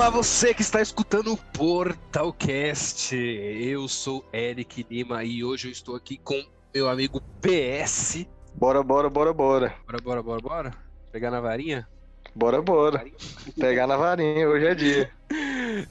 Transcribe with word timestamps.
Olá, 0.00 0.08
você 0.08 0.54
que 0.54 0.62
está 0.62 0.80
escutando 0.80 1.34
o 1.34 1.36
Portalcast. 1.36 3.14
Eu 3.14 3.86
sou 3.86 4.26
Eric 4.32 4.86
Lima 4.88 5.22
e 5.24 5.44
hoje 5.44 5.68
eu 5.68 5.72
estou 5.72 5.94
aqui 5.94 6.16
com 6.16 6.42
meu 6.74 6.88
amigo 6.88 7.20
PS. 7.42 8.26
Bora, 8.54 8.82
bora, 8.82 9.10
bora, 9.10 9.34
bora. 9.34 9.74
Bora, 9.86 10.02
bora, 10.02 10.22
bora, 10.22 10.40
bora? 10.40 10.74
Pegar 11.12 11.30
na 11.30 11.38
varinha? 11.42 11.86
Bora, 12.34 12.62
bora. 12.62 13.04
Pegar 13.60 13.86
na 13.86 13.98
varinha, 13.98 14.48
hoje 14.48 14.66
é 14.68 14.74
dia. 14.74 15.12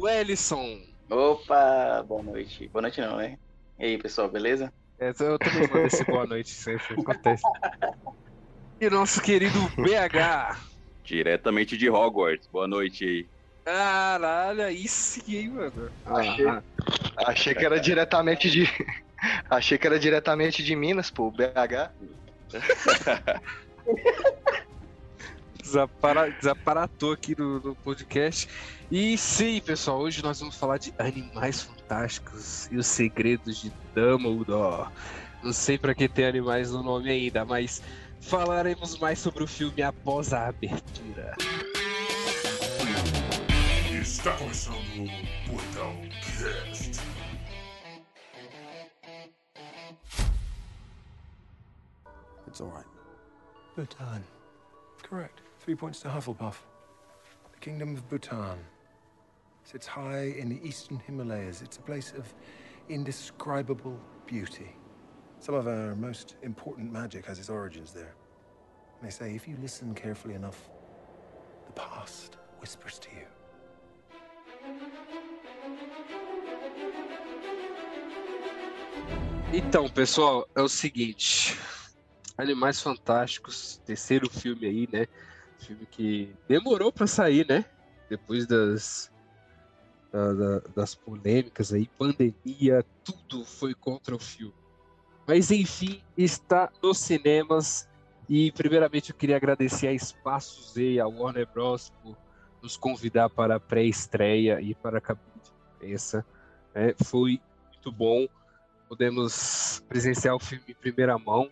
Wellison. 0.00 0.80
Opa, 1.10 2.02
boa 2.08 2.22
noite. 2.22 2.66
Boa 2.68 2.80
noite 2.80 2.98
não, 3.02 3.18
né? 3.18 3.38
E 3.78 3.84
aí, 3.84 3.98
pessoal, 3.98 4.26
beleza? 4.26 4.72
É, 4.98 5.10
eu 5.10 5.38
também 5.38 5.66
vou 5.66 5.84
esse 5.84 6.02
boa 6.04 6.24
noite, 6.24 6.48
sempre 6.48 6.98
acontece. 6.98 7.42
E 8.80 8.88
nosso 8.88 9.20
querido 9.20 9.58
BH. 9.76 10.58
Diretamente 11.04 11.76
de 11.76 11.90
Hogwarts. 11.90 12.48
Boa 12.50 12.66
noite 12.66 13.04
aí. 13.04 13.33
Caralho, 13.64 14.62
aí 14.62 14.86
sim, 14.86 15.22
hein, 15.36 15.48
mano. 15.48 15.90
Achei, 16.04 16.46
Ah, 16.46 16.62
achei 17.26 17.54
que 17.54 17.64
era 17.64 17.80
diretamente 17.80 18.50
de. 18.50 18.68
Achei 19.48 19.78
que 19.78 19.86
era 19.86 19.98
diretamente 19.98 20.62
de 20.62 20.76
Minas, 20.76 21.10
pô, 21.10 21.30
BH. 21.30 21.90
desapara... 25.62 26.30
desaparatou 26.30 27.12
aqui 27.12 27.34
no, 27.38 27.58
no 27.58 27.74
podcast. 27.76 28.46
E 28.90 29.16
sim, 29.16 29.62
pessoal, 29.62 29.98
hoje 30.00 30.22
nós 30.22 30.38
vamos 30.38 30.56
falar 30.56 30.76
de 30.76 30.92
Animais 30.98 31.62
Fantásticos 31.62 32.68
e 32.70 32.76
os 32.76 32.86
Segredos 32.86 33.62
de 33.62 33.72
Dumbledore. 33.94 34.90
Não 35.42 35.54
sei 35.54 35.78
pra 35.78 35.94
que 35.94 36.06
tem 36.06 36.26
animais 36.26 36.70
no 36.70 36.82
nome 36.82 37.10
ainda, 37.10 37.46
mas 37.46 37.82
falaremos 38.20 38.98
mais 38.98 39.18
sobre 39.18 39.42
o 39.42 39.46
filme 39.46 39.82
após 39.82 40.34
a 40.34 40.48
abertura. 40.48 41.34
Está 44.04 44.36
começando 44.36 44.76
o 44.76 45.50
Portal 45.50 45.94
Cast. 46.20 47.00
It's 52.46 52.60
all 52.60 52.68
right. 52.68 52.84
Bhutan. 53.74 54.22
Correct. 55.02 55.40
Three 55.58 55.74
points 55.74 56.00
to 56.00 56.08
Hufflepuff. 56.08 56.56
The 57.54 57.60
Kingdom 57.60 57.94
of 57.94 58.06
Bhutan. 58.10 58.58
Sits 59.62 59.86
high 59.86 60.34
in 60.38 60.50
the 60.50 60.60
eastern 60.62 61.00
Himalayas. 61.06 61.62
It's 61.62 61.78
a 61.78 61.82
place 61.82 62.12
of 62.14 62.34
indescribable 62.90 63.98
beauty. 64.26 64.76
Some 65.38 65.54
of 65.54 65.66
our 65.66 65.96
most 65.96 66.36
important 66.42 66.92
magic 66.92 67.24
has 67.24 67.38
its 67.38 67.48
origins 67.48 67.94
there. 67.94 68.14
And 69.00 69.08
they 69.08 69.10
say 69.10 69.34
if 69.34 69.48
you 69.48 69.56
listen 69.62 69.94
carefully 69.94 70.34
enough, 70.34 70.68
the 71.64 71.72
past 71.72 72.36
whispers 72.60 72.98
to 72.98 73.08
you. 73.08 73.33
Então, 79.52 79.88
pessoal, 79.88 80.44
é 80.56 80.62
o 80.62 80.68
seguinte: 80.68 81.56
Animais 82.36 82.80
Fantásticos, 82.80 83.78
terceiro 83.84 84.28
filme 84.28 84.66
aí, 84.66 84.88
né? 84.92 85.06
Filme 85.60 85.86
que 85.86 86.34
demorou 86.48 86.92
pra 86.92 87.06
sair, 87.06 87.46
né? 87.48 87.64
Depois 88.10 88.46
das 88.46 89.10
da- 90.12 90.32
da- 90.32 90.60
das 90.74 90.94
polêmicas 90.94 91.72
aí, 91.72 91.88
pandemia, 91.98 92.84
tudo 93.02 93.44
foi 93.44 93.74
contra 93.74 94.14
o 94.14 94.18
filme. 94.18 94.54
Mas 95.26 95.50
enfim, 95.50 96.02
está 96.16 96.70
nos 96.82 96.98
cinemas 96.98 97.84
e 98.28 98.52
primeiramente 98.52 99.10
eu 99.10 99.16
queria 99.16 99.36
agradecer 99.36 99.88
a 99.88 99.92
Espaço 99.92 100.62
Z 100.72 100.92
e 100.92 101.00
a 101.00 101.06
Warner 101.06 101.48
Bros 101.52 101.90
por 102.00 102.16
nos 102.64 102.76
convidar 102.76 103.30
para 103.30 103.56
a 103.56 103.60
pré-estreia 103.60 104.60
e 104.60 104.74
para 104.74 104.98
a 104.98 105.00
cabine 105.00 105.40
de 105.42 105.50
imprensa. 105.76 106.26
né? 106.74 106.94
Foi 107.04 107.40
muito 107.72 107.92
bom 107.92 108.26
podemos 108.88 109.84
presenciar 109.88 110.34
o 110.34 110.38
filme 110.38 110.64
em 110.68 110.74
primeira 110.74 111.18
mão, 111.18 111.50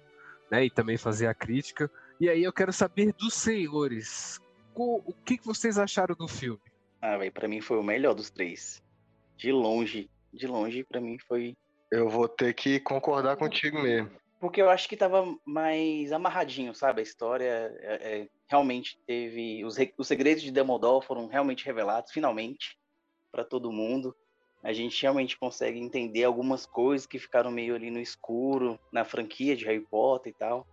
né, 0.50 0.64
e 0.64 0.70
também 0.70 0.96
fazer 0.96 1.26
a 1.26 1.34
crítica. 1.34 1.90
E 2.20 2.28
aí 2.28 2.42
eu 2.42 2.52
quero 2.52 2.72
saber 2.72 3.12
dos 3.14 3.34
senhores, 3.34 4.38
o 4.74 5.12
que, 5.24 5.40
vocês 5.42 5.78
acharam 5.78 6.14
do 6.14 6.28
filme? 6.28 6.60
Ah, 7.00 7.16
velho, 7.16 7.32
pra 7.32 7.48
mim 7.48 7.60
foi 7.60 7.78
o 7.78 7.82
melhor 7.82 8.14
dos 8.14 8.30
três. 8.30 8.80
De 9.36 9.50
longe, 9.50 10.08
de 10.32 10.46
longe, 10.46 10.84
pra 10.84 11.00
mim 11.00 11.18
foi. 11.18 11.56
Eu 11.90 12.08
vou 12.08 12.28
ter 12.28 12.54
que 12.54 12.78
concordar 12.78 13.36
contigo 13.36 13.82
mesmo. 13.82 14.10
Porque 14.38 14.62
eu 14.62 14.70
acho 14.70 14.88
que 14.88 14.96
tava 14.96 15.24
mais 15.44 16.12
amarradinho, 16.12 16.74
sabe? 16.74 17.00
A 17.00 17.02
história 17.02 17.72
é, 17.80 18.20
é, 18.20 18.28
realmente 18.52 18.98
teve. 19.06 19.64
Os, 19.64 19.76
os 19.98 20.06
segredos 20.06 20.42
de 20.42 20.52
Dumbledore 20.52 21.04
foram 21.04 21.26
realmente 21.26 21.64
revelados, 21.64 22.12
finalmente, 22.12 22.78
pra 23.32 23.42
todo 23.44 23.72
mundo. 23.72 24.14
A 24.62 24.72
gente 24.72 25.00
realmente 25.02 25.36
consegue 25.38 25.78
entender 25.80 26.22
algumas 26.22 26.66
coisas 26.66 27.06
que 27.06 27.18
ficaram 27.18 27.50
meio 27.50 27.74
ali 27.74 27.90
no 27.90 27.98
escuro 27.98 28.78
na 28.92 29.04
franquia 29.04 29.56
de 29.56 29.64
Harry 29.64 29.80
Potter 29.80 30.30
e 30.32 30.36
tal. 30.38 30.66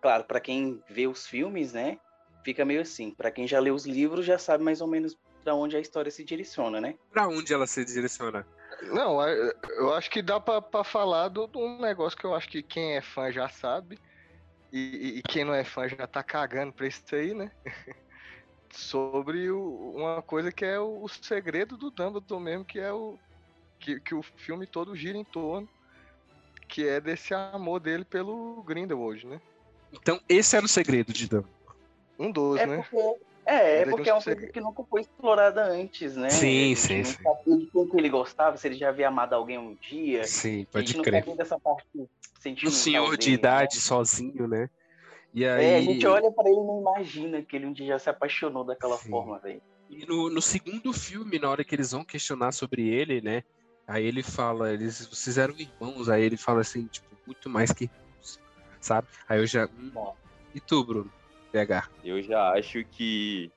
Claro, 0.00 0.24
pra 0.24 0.40
quem 0.40 0.82
vê 0.88 1.06
os 1.06 1.26
filmes, 1.26 1.72
né? 1.74 1.98
Fica 2.42 2.64
meio 2.64 2.80
assim. 2.80 3.10
Pra 3.14 3.30
quem 3.30 3.46
já 3.46 3.60
lê 3.60 3.70
os 3.70 3.86
livros, 3.86 4.24
já 4.24 4.38
sabe 4.38 4.64
mais 4.64 4.80
ou 4.80 4.88
menos 4.88 5.16
pra 5.44 5.54
onde 5.54 5.76
a 5.76 5.80
história 5.80 6.10
se 6.10 6.24
direciona, 6.24 6.80
né? 6.80 6.94
Pra 7.12 7.28
onde 7.28 7.52
ela 7.52 7.66
se 7.66 7.84
direciona? 7.84 8.46
Não, 8.82 9.20
eu 9.28 9.92
acho 9.94 10.10
que 10.10 10.22
dá 10.22 10.40
pra, 10.40 10.60
pra 10.62 10.82
falar 10.82 11.28
do- 11.28 11.46
de 11.46 11.58
um 11.58 11.78
negócio 11.80 12.18
que 12.18 12.24
eu 12.24 12.34
acho 12.34 12.48
que 12.48 12.62
quem 12.62 12.96
é 12.96 13.02
fã 13.02 13.30
já 13.30 13.48
sabe. 13.48 13.98
E, 14.72 15.18
e- 15.18 15.22
quem 15.22 15.44
não 15.44 15.52
é 15.54 15.64
fã 15.64 15.88
já 15.88 16.06
tá 16.06 16.22
cagando 16.22 16.72
pra 16.72 16.86
isso 16.86 17.02
aí, 17.12 17.34
né? 17.34 17.50
Sobre 18.70 19.50
o- 19.50 19.92
uma 19.96 20.22
coisa 20.22 20.52
que 20.52 20.64
é 20.64 20.78
o, 20.78 21.02
o 21.02 21.08
segredo 21.08 21.76
do 21.76 21.90
Dumbledore 21.90 22.42
mesmo, 22.42 22.64
que 22.64 22.78
é 22.78 22.92
o. 22.92 23.18
Que, 23.80 23.98
que 23.98 24.14
o 24.14 24.22
filme 24.22 24.66
todo 24.66 24.94
gira 24.94 25.16
em 25.18 25.24
torno. 25.24 25.68
Que 26.68 26.86
é 26.86 27.00
desse 27.00 27.34
amor 27.34 27.80
dele 27.80 28.04
pelo 28.04 28.62
Grindelwald, 28.62 29.26
né? 29.26 29.40
Então, 29.92 30.20
esse 30.28 30.56
era 30.56 30.64
o 30.64 30.68
segredo 30.68 31.12
de 31.12 31.26
Dumbledore. 31.26 31.54
Um 32.18 32.30
dos, 32.30 32.60
É 32.60 32.66
né? 32.66 32.76
porque, 32.76 33.20
é, 33.46 33.52
é 33.52 33.80
é 33.80 33.84
porque 33.86 34.04
que 34.04 34.10
é 34.10 34.14
uma 34.14 34.22
coisa 34.22 34.46
que 34.46 34.60
nunca 34.60 34.84
foi 34.84 35.00
explorada 35.00 35.64
antes, 35.64 36.16
né? 36.16 36.28
Sim, 36.28 36.74
sim, 36.74 37.04
sim. 37.04 37.22
sabia 37.22 37.56
de 37.58 37.66
quem 37.66 37.88
que 37.88 37.96
ele 37.96 38.08
gostava, 38.08 38.56
se 38.56 38.68
ele 38.68 38.76
já 38.76 38.88
havia 38.90 39.08
amado 39.08 39.34
alguém 39.34 39.58
um 39.58 39.74
dia. 39.76 40.24
Sim, 40.24 40.66
pode 40.70 40.94
crer. 41.02 41.24
dessa 41.36 41.58
parte 41.58 41.86
Um 42.64 42.70
senhor 42.70 43.16
de 43.16 43.24
dele, 43.26 43.34
idade 43.34 43.76
né? 43.76 43.80
sozinho, 43.80 44.46
né? 44.46 44.68
E 45.32 45.44
É, 45.44 45.76
a 45.76 45.78
aí, 45.78 45.84
gente 45.84 46.06
olha 46.06 46.30
pra 46.32 46.48
ele 46.48 46.58
e 46.58 46.64
não 46.64 46.80
imagina 46.80 47.42
que 47.42 47.56
ele 47.56 47.66
um 47.66 47.72
dia 47.72 47.86
já 47.86 47.98
se 47.98 48.10
apaixonou 48.10 48.64
daquela 48.64 48.96
Sim. 48.96 49.10
forma, 49.10 49.38
velho. 49.38 49.62
E 49.88 50.06
no, 50.06 50.30
no 50.30 50.40
segundo 50.42 50.92
filme, 50.92 51.38
na 51.38 51.50
hora 51.50 51.64
que 51.64 51.74
eles 51.74 51.92
vão 51.92 52.04
questionar 52.04 52.52
sobre 52.52 52.88
ele, 52.88 53.20
né? 53.20 53.42
Aí 53.86 54.04
ele 54.04 54.22
fala, 54.22 54.72
eles 54.72 55.06
vocês 55.06 55.36
eram 55.36 55.54
irmãos, 55.58 56.08
aí 56.08 56.22
ele 56.22 56.36
fala 56.36 56.60
assim, 56.60 56.86
tipo, 56.86 57.08
muito 57.26 57.48
mais 57.48 57.72
que 57.72 57.84
irmãos, 57.84 58.38
sabe? 58.80 59.08
Aí 59.28 59.40
eu 59.40 59.46
já. 59.46 59.66
hum, 59.66 59.92
e 60.54 60.60
tu, 60.60 60.84
Bruno? 60.84 61.10
PH. 61.50 61.88
Eu 62.04 62.22
já 62.22 62.52
acho 62.52 62.84
que 62.84 63.50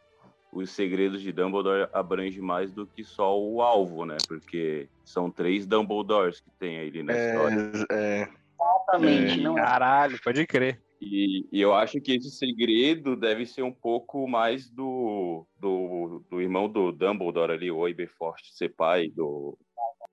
os 0.52 0.70
segredos 0.70 1.22
de 1.22 1.32
Dumbledore 1.32 1.90
abrange 1.92 2.40
mais 2.40 2.72
do 2.72 2.86
que 2.86 3.04
só 3.04 3.40
o 3.40 3.62
alvo, 3.62 4.06
né? 4.06 4.18
Porque 4.28 4.88
são 5.04 5.32
três 5.32 5.66
Dumbledores 5.66 6.40
que 6.40 6.50
tem 6.60 6.78
aí 6.78 7.04
na 7.04 7.14
história. 7.14 7.72
É, 7.92 8.22
é, 8.22 8.30
Exatamente, 8.64 9.42
não 9.42 9.58
é? 9.58 9.62
Caralho, 9.62 10.20
pode 10.24 10.46
crer. 10.46 10.82
E, 11.02 11.46
e 11.52 11.60
eu 11.60 11.74
acho 11.74 12.00
que 12.00 12.14
esse 12.14 12.32
segredo 12.32 13.16
deve 13.16 13.46
ser 13.46 13.62
um 13.62 13.74
pouco 13.74 14.26
mais 14.28 14.70
do, 14.70 15.46
do, 15.60 16.24
do 16.30 16.42
irmão 16.42 16.70
do 16.70 16.92
Dumbledore 16.92 17.52
ali, 17.52 17.70
o 17.70 17.78
Oiberforte, 17.78 18.56
ser 18.56 18.70
pai 18.70 19.10
do... 19.10 19.58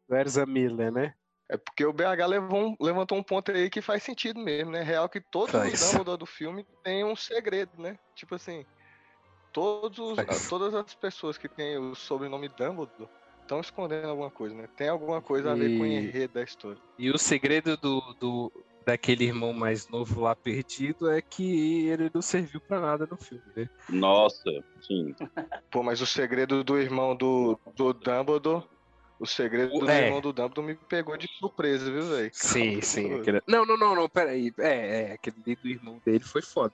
Do 0.09 0.17
Erza 0.17 0.45
Miller, 0.45 0.91
né? 0.91 1.15
É 1.51 1.57
porque 1.57 1.85
o 1.85 1.93
BH 1.93 2.27
levou 2.29 2.69
um- 2.69 2.77
levantou 2.81 3.19
um 3.19 3.25
ponto 3.25 3.51
aí 3.51 3.69
que 3.69 3.83
faz 3.83 4.05
sentido 4.05 4.39
mesmo, 4.39 4.71
né? 4.71 4.83
Real 4.83 5.09
que 5.09 5.21
todos 5.21 5.51
Faz. 5.51 5.75
os 5.75 5.81
Dumbledore 5.81 6.17
do 6.19 6.25
filme 6.27 6.65
têm 6.85 7.05
um 7.05 7.17
segredo, 7.17 7.73
né? 7.77 7.99
Tipo 8.15 8.37
assim, 8.37 8.65
todos, 9.53 9.99
os- 9.99 10.49
todas 10.49 10.75
as 10.75 10.95
pessoas 10.95 11.37
que 11.37 11.49
têm 11.49 11.77
o 11.77 11.95
sobrenome 11.97 12.49
Dumbledore 12.49 13.11
estão 13.43 13.61
escondendo 13.61 14.09
alguma 14.09 14.31
coisa, 14.31 14.55
né? 14.55 14.69
Tem 14.77 14.89
alguma 14.89 15.21
coisa 15.21 15.51
a 15.51 15.57
ver 15.57 15.77
com 15.77 15.83
o 15.83 15.87
E- 15.87 15.93
enredo 15.97 16.35
da 16.35 16.43
história. 16.45 16.81
E 16.97 17.11
o 17.11 17.19
segredo 17.19 17.77
do, 17.77 18.01
do 18.21 18.53
daquele 18.87 19.25
irmão 19.25 19.53
mais 19.53 19.89
novo 19.89 20.21
lá 20.21 20.37
perdido 20.37 21.11
é 21.11 21.21
que 21.21 21.89
ele 21.89 22.11
não 22.15 22.23
serviu 22.23 22.61
pra 22.61 22.81
nada 22.81 23.09
no 23.11 23.19
filme, 23.19 23.43
né? 23.57 23.67
Nossa, 23.89 24.51
sim. 24.81 25.15
Pô, 25.71 25.83
mas 25.83 26.01
o 26.01 26.07
segredo 26.07 26.63
do 26.63 26.79
irmão 26.79 27.17
do, 27.17 27.59
do 27.75 27.93
Dumbledore, 27.93 28.65
o 29.21 29.27
segredo 29.27 29.79
do 29.79 29.89
É. 29.89 30.07
irmão 30.07 30.21
do 30.21 30.33
Dumbledore 30.33 30.67
me 30.67 30.75
pegou 30.75 31.17
de 31.17 31.29
surpresa, 31.39 31.93
viu, 31.93 32.03
velho? 32.09 32.31
Sim, 32.33 32.81
sim. 32.81 33.21
aquele- 33.21 33.43
Não, 33.47 33.65
não, 33.67 33.77
não, 33.77 33.95
não, 33.95 34.09
peraí. 34.09 34.53
É, 34.59 35.11
é, 35.11 35.13
aquele 35.13 35.37
do 35.57 35.69
irmão 35.69 36.01
dele 36.05 36.25
foi 36.25 36.43
foda. 36.43 36.73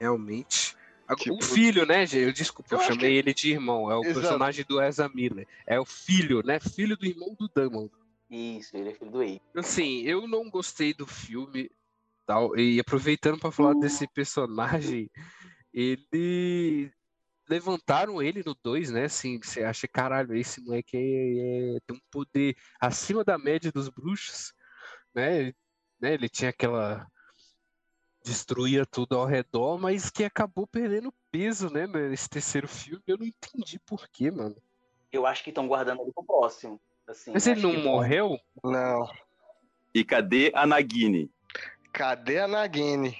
Realmente. 0.00 0.74
Tipo- 1.18 1.36
o 1.36 1.42
filho, 1.42 1.84
né, 1.84 2.06
gente? 2.06 2.24
Eu 2.24 2.32
desculpa, 2.32 2.74
eu, 2.74 2.78
Eu 2.80 2.84
chamei 2.86 3.16
ele 3.16 3.34
de 3.34 3.50
irmão. 3.50 3.90
É 3.90 3.96
o 3.96 4.02
Exato. 4.02 4.20
personagem 4.20 4.64
do 4.66 4.80
Ezra 4.80 5.10
Miller. 5.12 5.46
É 5.66 5.78
o 5.78 5.84
filho, 5.84 6.42
né? 6.42 6.58
Filho 6.58 6.96
do 6.96 7.04
irmão 7.04 7.36
do 7.38 7.48
Dumbledore. 7.54 7.90
Isso, 8.30 8.74
ele 8.74 8.90
é 8.90 8.94
filho 8.94 9.10
do 9.10 9.20
Ape. 9.20 9.42
Assim, 9.54 10.00
eu 10.02 10.26
não 10.26 10.48
gostei 10.48 10.94
do 10.94 11.06
filme. 11.06 11.70
Tal, 12.24 12.56
e 12.56 12.78
aproveitando 12.80 13.38
pra 13.38 13.50
falar 13.50 13.74
desse 13.74 14.06
personagem, 14.06 15.10
ele 15.74 16.90
levantaram 17.48 18.22
ele 18.22 18.42
no 18.44 18.54
2, 18.62 18.90
né? 18.90 19.04
Assim, 19.04 19.40
você 19.42 19.64
acha, 19.64 19.88
caralho, 19.88 20.34
esse 20.34 20.60
moleque 20.60 20.96
é, 20.96 21.76
é- 21.76 21.80
tem 21.86 21.96
um 21.96 22.00
poder 22.10 22.56
acima 22.80 23.24
da 23.24 23.36
média 23.38 23.70
dos 23.72 23.88
bruxos, 23.88 24.52
né? 25.14 25.52
né? 26.00 26.14
Ele 26.14 26.28
tinha 26.28 26.50
aquela. 26.50 27.06
Destruía 28.24 28.86
tudo 28.86 29.18
ao 29.18 29.26
redor, 29.26 29.78
mas 29.78 30.08
que 30.08 30.22
acabou 30.22 30.64
perdendo 30.64 31.12
peso, 31.30 31.68
né? 31.70 31.88
Nesse 31.88 32.28
terceiro 32.28 32.68
filme. 32.68 33.02
Eu 33.04 33.18
não 33.18 33.26
entendi 33.26 33.80
por 33.80 34.08
quê, 34.08 34.30
mano. 34.30 34.56
Eu 35.10 35.26
acho 35.26 35.42
que 35.42 35.50
estão 35.50 35.66
guardando 35.66 36.02
ele 36.02 36.12
pro 36.12 36.24
próximo. 36.24 36.80
Assim, 37.06 37.32
Mas 37.32 37.46
ele 37.48 37.60
não 37.60 37.82
morreu? 37.82 38.38
Não. 38.62 39.10
E 39.92 40.04
cadê 40.04 40.52
a 40.54 40.64
Nagini? 40.64 41.28
Cadê 41.92 42.38
a 42.38 42.46
Nagini? 42.46 43.18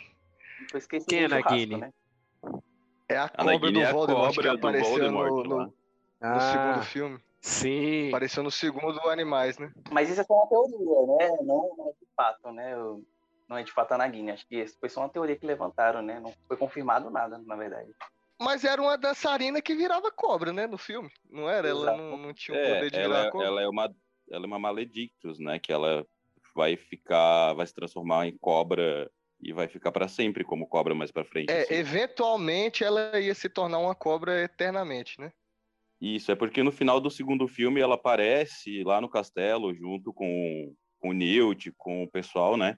Quem 1.08 1.24
é 1.24 1.28
Nagini? 1.28 1.76
né? 1.76 1.92
É 3.08 3.16
a 3.18 3.28
cobra 3.28 3.70
do 3.72 3.80
é 3.80 3.84
a 3.86 3.92
Voldemort 3.92 4.30
que 4.30 4.36
cobra 4.36 4.52
do 4.56 4.58
apareceu 4.58 4.90
Voldemort 4.90 5.30
no, 5.30 5.44
no, 5.44 5.56
no 5.66 5.72
Ah, 6.20 6.40
segundo 6.40 6.82
filme. 6.82 7.20
sim. 7.40 8.08
Apareceu 8.08 8.42
no 8.42 8.50
segundo 8.50 9.00
Animais, 9.08 9.58
né? 9.58 9.72
Mas 9.90 10.08
isso 10.10 10.20
é 10.20 10.24
só 10.24 10.34
uma 10.34 10.46
teoria, 10.48 10.76
né? 10.78 11.36
Não 11.42 11.74
não 11.76 11.88
é 11.88 11.92
de 11.92 12.08
fato, 12.16 12.52
né? 12.52 12.72
Eu- 12.74 13.04
Não 13.48 13.58
é 13.58 13.62
de 13.62 13.72
fato 13.72 13.92
a 13.92 13.98
Nagini. 13.98 14.30
Acho 14.30 14.46
que 14.46 14.56
isso 14.62 14.76
foi 14.80 14.88
só 14.88 15.00
uma 15.00 15.08
teoria 15.10 15.36
que 15.36 15.44
levantaram, 15.44 16.00
né? 16.00 16.18
Não 16.20 16.32
foi 16.48 16.56
confirmado 16.56 17.10
nada, 17.10 17.36
na 17.38 17.54
verdade. 17.54 17.90
Mas 18.40 18.64
era 18.64 18.80
uma 18.80 18.96
dançarina 18.96 19.60
que 19.60 19.74
virava 19.74 20.10
cobra, 20.10 20.52
né? 20.54 20.66
No 20.66 20.78
filme. 20.78 21.10
Não 21.28 21.50
era? 21.50 21.68
Ela 21.68 21.94
não, 21.96 22.16
não 22.16 22.32
tinha 22.32 22.56
o 22.56 22.58
É, 22.58 22.74
poder 22.74 22.90
de 22.90 22.98
ela, 22.98 23.18
virar 23.18 23.30
cobra. 23.30 23.46
ela 23.46 23.60
é 23.62 23.68
uma, 23.68 23.94
ela 24.30 24.44
é 24.44 24.46
uma 24.46 24.58
Maledictus, 24.58 25.38
né? 25.38 25.58
Que 25.58 25.70
ela 25.70 26.06
vai 26.54 26.76
ficar, 26.76 27.52
vai 27.54 27.66
se 27.66 27.74
transformar 27.74 28.26
em 28.26 28.36
cobra 28.38 29.10
e 29.42 29.52
vai 29.52 29.66
ficar 29.68 29.90
pra 29.90 30.06
sempre 30.06 30.44
como 30.44 30.66
cobra 30.66 30.94
mais 30.94 31.10
pra 31.10 31.24
frente. 31.24 31.50
É, 31.50 31.62
assim. 31.62 31.74
eventualmente 31.74 32.84
ela 32.84 33.18
ia 33.18 33.34
se 33.34 33.48
tornar 33.48 33.78
uma 33.78 33.94
cobra 33.94 34.42
eternamente, 34.44 35.20
né? 35.20 35.32
Isso, 36.00 36.30
é 36.32 36.34
porque 36.34 36.62
no 36.62 36.72
final 36.72 37.00
do 37.00 37.10
segundo 37.10 37.46
filme 37.46 37.80
ela 37.80 37.94
aparece 37.94 38.82
lá 38.84 39.00
no 39.00 39.08
castelo 39.08 39.74
junto 39.74 40.12
com, 40.12 40.74
com 40.98 41.10
o 41.10 41.12
Newt, 41.12 41.72
com 41.76 42.02
o 42.04 42.10
pessoal, 42.10 42.56
né? 42.56 42.76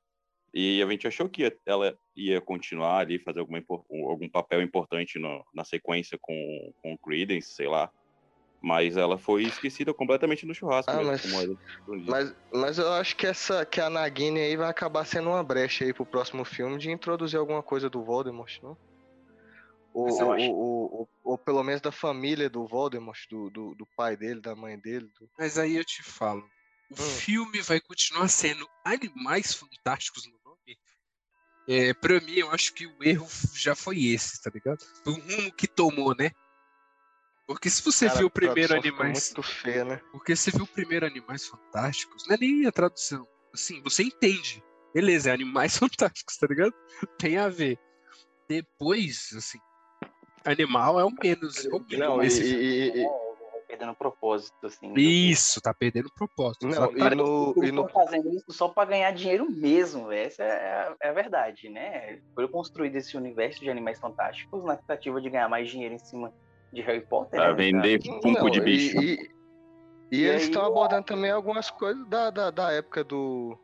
E 0.53 0.83
a 0.83 0.87
gente 0.89 1.07
achou 1.07 1.29
que 1.29 1.53
ela 1.67 1.99
ia 2.15 2.41
continuar 2.41 2.99
ali, 2.99 3.19
fazer 3.19 3.41
alguma, 3.41 3.63
algum 3.69 4.29
papel 4.29 4.63
importante 4.63 5.19
no- 5.19 5.45
na 5.53 5.65
sequência 5.65 6.17
com, 6.21 6.73
com 6.81 6.93
o 6.95 6.99
Credence, 6.99 7.55
sei 7.55 7.67
lá. 7.67 7.91
Mas 8.65 8.97
ela 8.97 9.19
foi 9.19 9.43
esquecida 9.43 9.93
completamente 9.93 10.47
no 10.47 10.55
churrasco. 10.55 10.91
Ah, 10.91 10.97
mesmo, 10.97 11.11
mas- 11.13 11.21
como 11.23 11.43
era 11.43 11.53
escondido. 11.53 12.11
Mas, 12.11 12.35
mas 12.53 12.79
eu 12.79 12.91
acho 12.95 13.15
que 13.15 13.27
essa 13.27 13.67
que 13.67 13.79
a 13.79 13.91
Nagini 13.91 14.41
aí 14.41 14.57
vai 14.57 14.71
acabar 14.71 15.05
sendo 15.05 15.29
uma 15.29 15.45
brecha 15.45 15.85
aí 15.85 15.93
pro 15.93 16.07
próximo 16.07 16.47
filme 16.47 16.79
de 16.79 16.91
introduzir 16.91 17.39
alguma 17.39 17.63
coisa 17.63 17.91
do 17.91 18.03
Voldemort, 18.03 18.51
não? 18.63 18.77
Ou, 19.93 20.09
ou, 20.23 20.33
acho- 20.33 20.51
ou- 20.51 20.93
ou- 20.95 21.09
ou 21.23 21.39
pelo 21.39 21.63
menos 21.63 21.83
da 21.83 21.93
família 21.93 22.49
do 22.49 22.67
Voldemort, 22.67 23.19
do, 23.31 23.51
do, 23.51 23.75
do 23.75 23.87
pai 23.95 24.17
dele, 24.17 24.41
da 24.41 24.57
mãe 24.57 24.79
dele. 24.79 25.07
do- 25.21 25.29
Mas 25.39 25.59
aí 25.59 25.77
eu 25.77 25.85
te 25.85 26.03
falo. 26.03 26.43
O 26.91 26.95
Hum. 26.95 26.97
filme 26.97 27.61
vai 27.61 27.81
continuar 27.81 28.29
sendo 28.29 28.67
Animais 28.85 29.55
Fantásticos 29.55 30.25
no 30.27 30.39
nome? 30.43 30.79
É, 31.69 31.93
pra 31.95 32.19
mim, 32.21 32.35
eu 32.35 32.51
acho 32.51 32.73
que 32.75 32.87
o 32.87 33.05
erro 33.05 33.27
já 33.55 33.75
foi 33.75 34.05
esse, 34.07 34.41
tá 34.43 34.51
ligado? 34.53 34.83
O 35.07 35.11
rumo 35.13 35.53
que 35.53 35.67
tomou, 35.67 36.15
né? 36.17 36.31
Porque 37.47 37.69
se 37.69 37.83
você 37.83 38.07
Cara, 38.07 38.19
viu 38.19 38.27
o 38.29 38.31
primeiro 38.31 38.75
Animais. 38.75 39.33
muito 39.35 39.43
feia, 39.43 39.85
né? 39.85 40.01
Porque 40.11 40.35
você 40.35 40.51
viu 40.51 40.65
o 40.65 40.69
primeiro 40.69 41.07
Animais 41.07 41.47
Fantásticos, 41.47 42.27
não 42.27 42.35
é 42.35 42.39
nem 42.39 42.67
a 42.67 42.73
tradução. 42.73 43.27
Assim, 43.53 43.83
você 43.83 44.03
entende. 44.03 44.63
Beleza, 44.95 45.31
é 45.31 45.35
Animais 45.35 45.77
Fantásticos, 45.79 46.37
tá 46.39 46.47
ligado? 46.47 46.73
Tem 47.19 47.37
a 47.37 47.49
ver. 47.49 47.79
Depois, 48.49 49.31
assim, 49.37 49.59
animal 50.45 50.99
é 51.01 51.05
o 51.05 51.11
menos. 51.11 51.65
É 51.65 51.69
o 51.69 51.81
mínimo 51.81 51.99
Não, 51.99 52.17
e, 52.21 52.25
nesse 52.25 52.43
e- 52.43 52.45
filme. 52.47 52.65
e- 52.65 53.05
e- 53.05 53.25
perdendo 53.67 53.95
propósito, 53.95 54.67
assim. 54.67 54.93
do- 54.93 55.01
Isso, 55.01 55.61
tá 55.61 55.75
perdendo 55.75 56.09
propósito. 56.15 56.67
não, 56.69 56.97
e 56.97 57.15
no, 57.15 57.55
e 57.65 57.73
no, 57.73 57.89
fazendo 57.89 58.29
isso 58.37 58.53
só 58.53 58.69
para 58.69 58.89
ganhar 58.89 59.11
dinheiro 59.11 59.51
mesmo, 59.51 60.13
essa 60.13 60.45
é 60.45 60.73
a, 60.73 60.97
é 61.03 61.09
a 61.09 61.13
verdade, 61.13 61.69
né? 61.69 62.21
Foi 62.35 62.47
construído 62.47 62.95
esse 62.97 63.17
universo 63.17 63.61
de 63.61 63.71
animais 63.71 63.99
fantásticos 63.99 64.65
na 64.65 64.77
tentativa 64.77 65.21
de 65.21 65.29
ganhar 65.29 65.49
mais 65.49 65.69
dinheiro 65.69 65.95
em 65.95 65.99
cima 65.99 66.33
de 66.75 66.83
Harry 66.83 67.07
Potter. 67.07 67.39
Pra 67.41 67.49
né? 67.49 67.55
vender 67.55 68.03
Funko 68.03 68.29
não, 68.31 68.51
de 68.51 68.59
e- 68.59 68.63
bicho. 68.63 68.99
E, 69.01 69.13
e 70.13 70.17
E 70.19 70.25
eles 70.25 70.43
aí, 70.43 70.49
estão 70.49 70.65
abordando 70.65 71.05
também 71.05 71.31
algumas 71.31 71.71
coisas 71.71 72.07
da, 72.09 72.31
da, 72.31 72.51
da 72.51 72.73
época 72.73 73.03
do, 73.03 73.59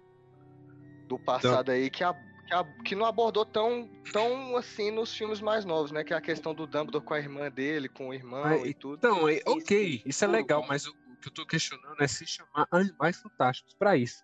do 1.09 1.19
passado 1.19 1.71
aí 1.71 1.91
que, 1.91 2.03
a, 2.03 2.15
que, 2.47 2.55
a- 2.55 2.65
que 2.85 2.95
não 2.95 3.05
abordou 3.07 3.45
tão, 3.45 3.89
tão 4.13 4.57
assim 4.57 4.91
nos 4.91 5.15
filmes 5.15 5.41
mais 5.41 5.65
novos, 5.65 5.91
né? 5.93 6.03
Que 6.05 6.15
é 6.15 6.17
a 6.17 6.21
questão 6.21 6.55
do 6.55 6.67
Dumbledore 6.67 7.05
com 7.05 7.15
a 7.15 7.19
irmã 7.19 7.51
dele, 7.51 7.89
com 7.89 8.09
o 8.09 8.15
irmão 8.15 8.45
Ah, 8.45 8.57
e 8.57 8.73
tudo. 8.75 8.97
Então, 8.97 9.29
é- 9.29 9.41
ok, 9.47 9.87
Isso, 9.97 10.09
isso 10.09 10.25
é 10.25 10.29
legal, 10.29 10.65
mas 10.67 10.87
o, 10.87 10.91
o 10.91 11.17
que 11.21 11.29
eu 11.29 11.33
tô 11.35 11.45
questionando 11.47 12.01
é 12.01 12.09
se 12.09 12.27
chamar 12.27 12.67
Animais 12.71 13.21
Fantásticos 13.21 13.75
pra 13.75 13.97
isso. 13.97 14.23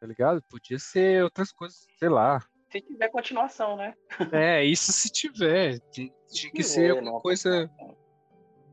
Tá 0.00 0.06
ligado? 0.06 0.42
Podia 0.50 0.78
ser 0.78 1.22
outras 1.24 1.50
coisas, 1.52 1.86
sei 1.98 2.08
lá. 2.10 2.44
Se 2.70 2.80
tiver 2.82 3.08
continuação, 3.08 3.76
né? 3.78 3.94
É, 4.32 4.62
isso 4.62 4.92
se 4.92 5.08
tiver. 5.08 5.78
Tinha, 5.90 6.12
tinha 6.30 6.52
que 6.52 6.62
Se 6.62 6.74
ser 6.74 6.90
alguma 6.90 7.18
coisa. 7.20 7.70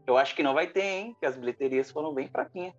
Eu 0.06 0.18
acho 0.18 0.36
que 0.36 0.44
não 0.44 0.54
vai 0.54 0.68
ter, 0.68 0.84
hein? 0.84 1.16
Que 1.20 1.26
as 1.26 1.38
bilheterias 1.38 1.90
foram 1.92 2.14
bem 2.14 2.28
fraquinhas. 2.28 2.74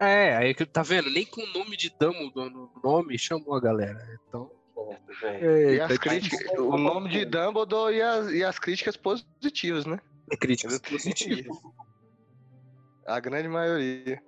É, 0.00 0.36
aí 0.36 0.54
que 0.54 0.66
tá 0.66 0.82
vendo? 0.82 1.10
Nem 1.10 1.24
com 1.24 1.40
o 1.42 1.52
nome 1.58 1.76
de 1.76 1.90
Dumbledore 1.90 2.50
no 2.50 2.70
nome 2.82 3.18
chamou 3.18 3.54
a 3.54 3.60
galera. 3.60 4.18
Então. 4.26 4.50
E 5.22 5.76
É, 5.76 5.80
as 5.82 5.92
tá 5.92 5.98
críticas, 5.98 6.38
difícil. 6.40 6.68
o 6.68 6.76
nome 6.76 7.08
de 7.10 7.24
Dumbledore 7.24 7.94
e 7.94 8.02
as, 8.02 8.30
e 8.30 8.42
as 8.44 8.58
críticas 8.58 8.96
positivas, 8.96 9.86
né? 9.86 9.96
difícil. 9.96 10.38
críticas 10.40 10.78
positivas. 10.82 11.56
A 13.06 13.20
grande 13.20 13.48
maioria. 13.48 14.20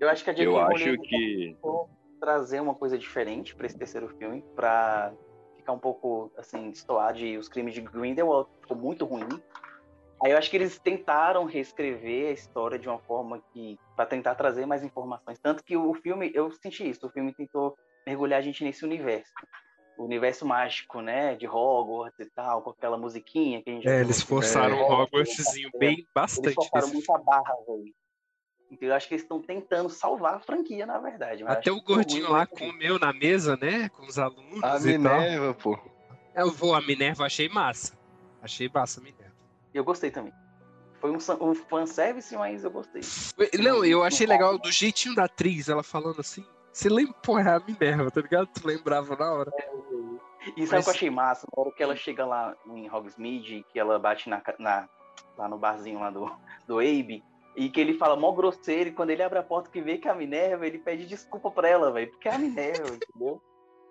Eu 0.00 0.08
acho 0.08 0.24
que 0.24 0.30
a 0.30 0.32
J.K. 0.32 0.50
Eu 0.50 0.58
acho 0.58 0.98
que 1.02 1.56
trazer 2.20 2.60
uma 2.60 2.74
coisa 2.74 2.96
diferente 2.96 3.54
para 3.54 3.66
esse 3.66 3.76
terceiro 3.76 4.08
filme, 4.16 4.42
para 4.56 5.12
ficar 5.56 5.72
um 5.72 5.78
pouco 5.78 6.32
assim, 6.38 6.70
destoar 6.70 7.12
de 7.12 7.36
os 7.36 7.48
crimes 7.48 7.74
de 7.74 7.80
Grindelwald, 7.82 8.48
ficou 8.62 8.76
muito 8.76 9.04
ruim. 9.04 9.28
Aí 10.24 10.32
eu 10.32 10.38
acho 10.38 10.48
que 10.48 10.56
eles 10.56 10.78
tentaram 10.78 11.44
reescrever 11.44 12.30
a 12.30 12.32
história 12.32 12.78
de 12.78 12.88
uma 12.88 12.98
forma 12.98 13.42
que 13.52 13.78
para 13.94 14.06
tentar 14.06 14.34
trazer 14.34 14.64
mais 14.64 14.82
informações, 14.82 15.38
tanto 15.38 15.62
que 15.62 15.76
o 15.76 15.92
filme, 15.92 16.32
eu 16.34 16.50
senti 16.50 16.88
isso, 16.88 17.06
o 17.06 17.10
filme 17.10 17.34
tentou 17.34 17.76
mergulhar 18.06 18.38
a 18.38 18.42
gente 18.42 18.64
nesse 18.64 18.86
universo. 18.86 19.30
O 19.98 20.04
universo 20.04 20.46
mágico, 20.46 21.02
né, 21.02 21.34
de 21.36 21.46
Hogwarts 21.46 22.18
e 22.18 22.30
tal, 22.30 22.62
com 22.62 22.70
aquela 22.70 22.96
musiquinha 22.96 23.62
que 23.62 23.68
a 23.68 23.72
gente 23.74 23.84
já 23.84 23.90
É, 23.90 24.00
eles 24.00 24.22
forçaram 24.22 24.78
o 24.78 24.90
Hogwartsinho 24.90 25.70
bem 25.78 25.92
Eles 25.92 26.06
bastante. 26.14 26.54
forçaram 26.54 26.86
nesse 26.86 26.94
muito 26.94 27.12
a 27.12 27.18
barra, 27.18 27.54
velho. 27.66 27.94
Então 28.70 28.88
eu 28.88 28.94
acho 28.94 29.06
que 29.06 29.14
eles 29.14 29.22
estão 29.22 29.42
tentando 29.42 29.90
salvar 29.90 30.36
a 30.36 30.40
franquia, 30.40 30.86
na 30.86 30.98
verdade. 30.98 31.44
mas 31.44 31.58
Até 31.58 31.70
o 31.70 31.82
gordinho 31.82 32.30
lá 32.30 32.46
comeu 32.46 32.98
na 32.98 33.12
mesa, 33.12 33.58
né? 33.58 33.90
Com 33.90 34.06
os 34.06 34.18
alunos 34.18 34.64
A 34.64 34.78
e 34.78 34.98
tal. 34.98 35.20
Minerva, 35.20 35.52
pô. 35.52 35.78
Eu 36.34 36.50
vou, 36.50 36.74
a 36.74 36.80
Minerva 36.80 37.26
achei 37.26 37.48
massa. 37.48 37.96
Achei 38.42 38.70
massa 38.72 39.00
a 39.00 39.02
Minerva. 39.04 39.23
Eu 39.74 39.84
gostei 39.84 40.10
também. 40.10 40.32
Foi 41.00 41.10
um, 41.10 41.18
um 41.40 41.54
fanservice, 41.54 42.34
mas 42.36 42.64
eu 42.64 42.70
gostei. 42.70 43.02
Não, 43.60 43.84
eu 43.84 44.02
achei 44.02 44.26
legal 44.26 44.56
do 44.56 44.72
jeitinho 44.72 45.14
da 45.14 45.24
atriz, 45.24 45.68
ela 45.68 45.82
falando 45.82 46.20
assim. 46.20 46.46
Você 46.72 46.88
lembra, 46.88 47.12
porra, 47.14 47.50
é 47.50 47.54
a 47.56 47.60
Minerva, 47.60 48.10
tá 48.10 48.20
ligado? 48.20 48.46
Tu 48.48 48.66
lembrava 48.66 49.14
na 49.14 49.32
hora. 49.32 49.52
E 50.56 50.66
sabe 50.66 50.82
o 50.82 50.84
Mas- 50.84 50.84
que 50.84 50.90
eu 50.90 50.94
achei 50.94 51.10
massa? 51.10 51.46
Na 51.54 51.62
hora 51.62 51.72
que 51.72 51.82
ela 51.82 51.94
chega 51.96 52.24
lá 52.24 52.56
em 52.66 52.90
Hogsmeade, 52.90 53.64
que 53.70 53.78
ela 53.78 53.98
bate 53.98 54.28
na, 54.30 54.40
na- 54.58 54.88
lá 55.36 55.48
no 55.48 55.58
barzinho 55.58 56.00
lá 56.00 56.10
do, 56.10 56.30
do 56.66 56.78
Abe, 56.78 57.22
e 57.56 57.68
que 57.68 57.80
ele 57.80 57.94
fala 57.98 58.16
mó 58.16 58.32
grosseiro, 58.32 58.88
e 58.90 58.92
quando 58.92 59.10
ele 59.10 59.22
abre 59.22 59.38
a 59.38 59.42
porta 59.42 59.70
que 59.70 59.80
vê 59.80 59.98
que 59.98 60.08
é 60.08 60.10
a 60.10 60.14
Minerva, 60.14 60.66
ele 60.66 60.78
pede 60.78 61.06
desculpa 61.06 61.50
pra 61.50 61.68
ela, 61.68 61.92
velho, 61.92 62.10
porque 62.10 62.28
é 62.28 62.34
a 62.34 62.38
Minerva, 62.38 62.88
entendeu? 62.94 63.40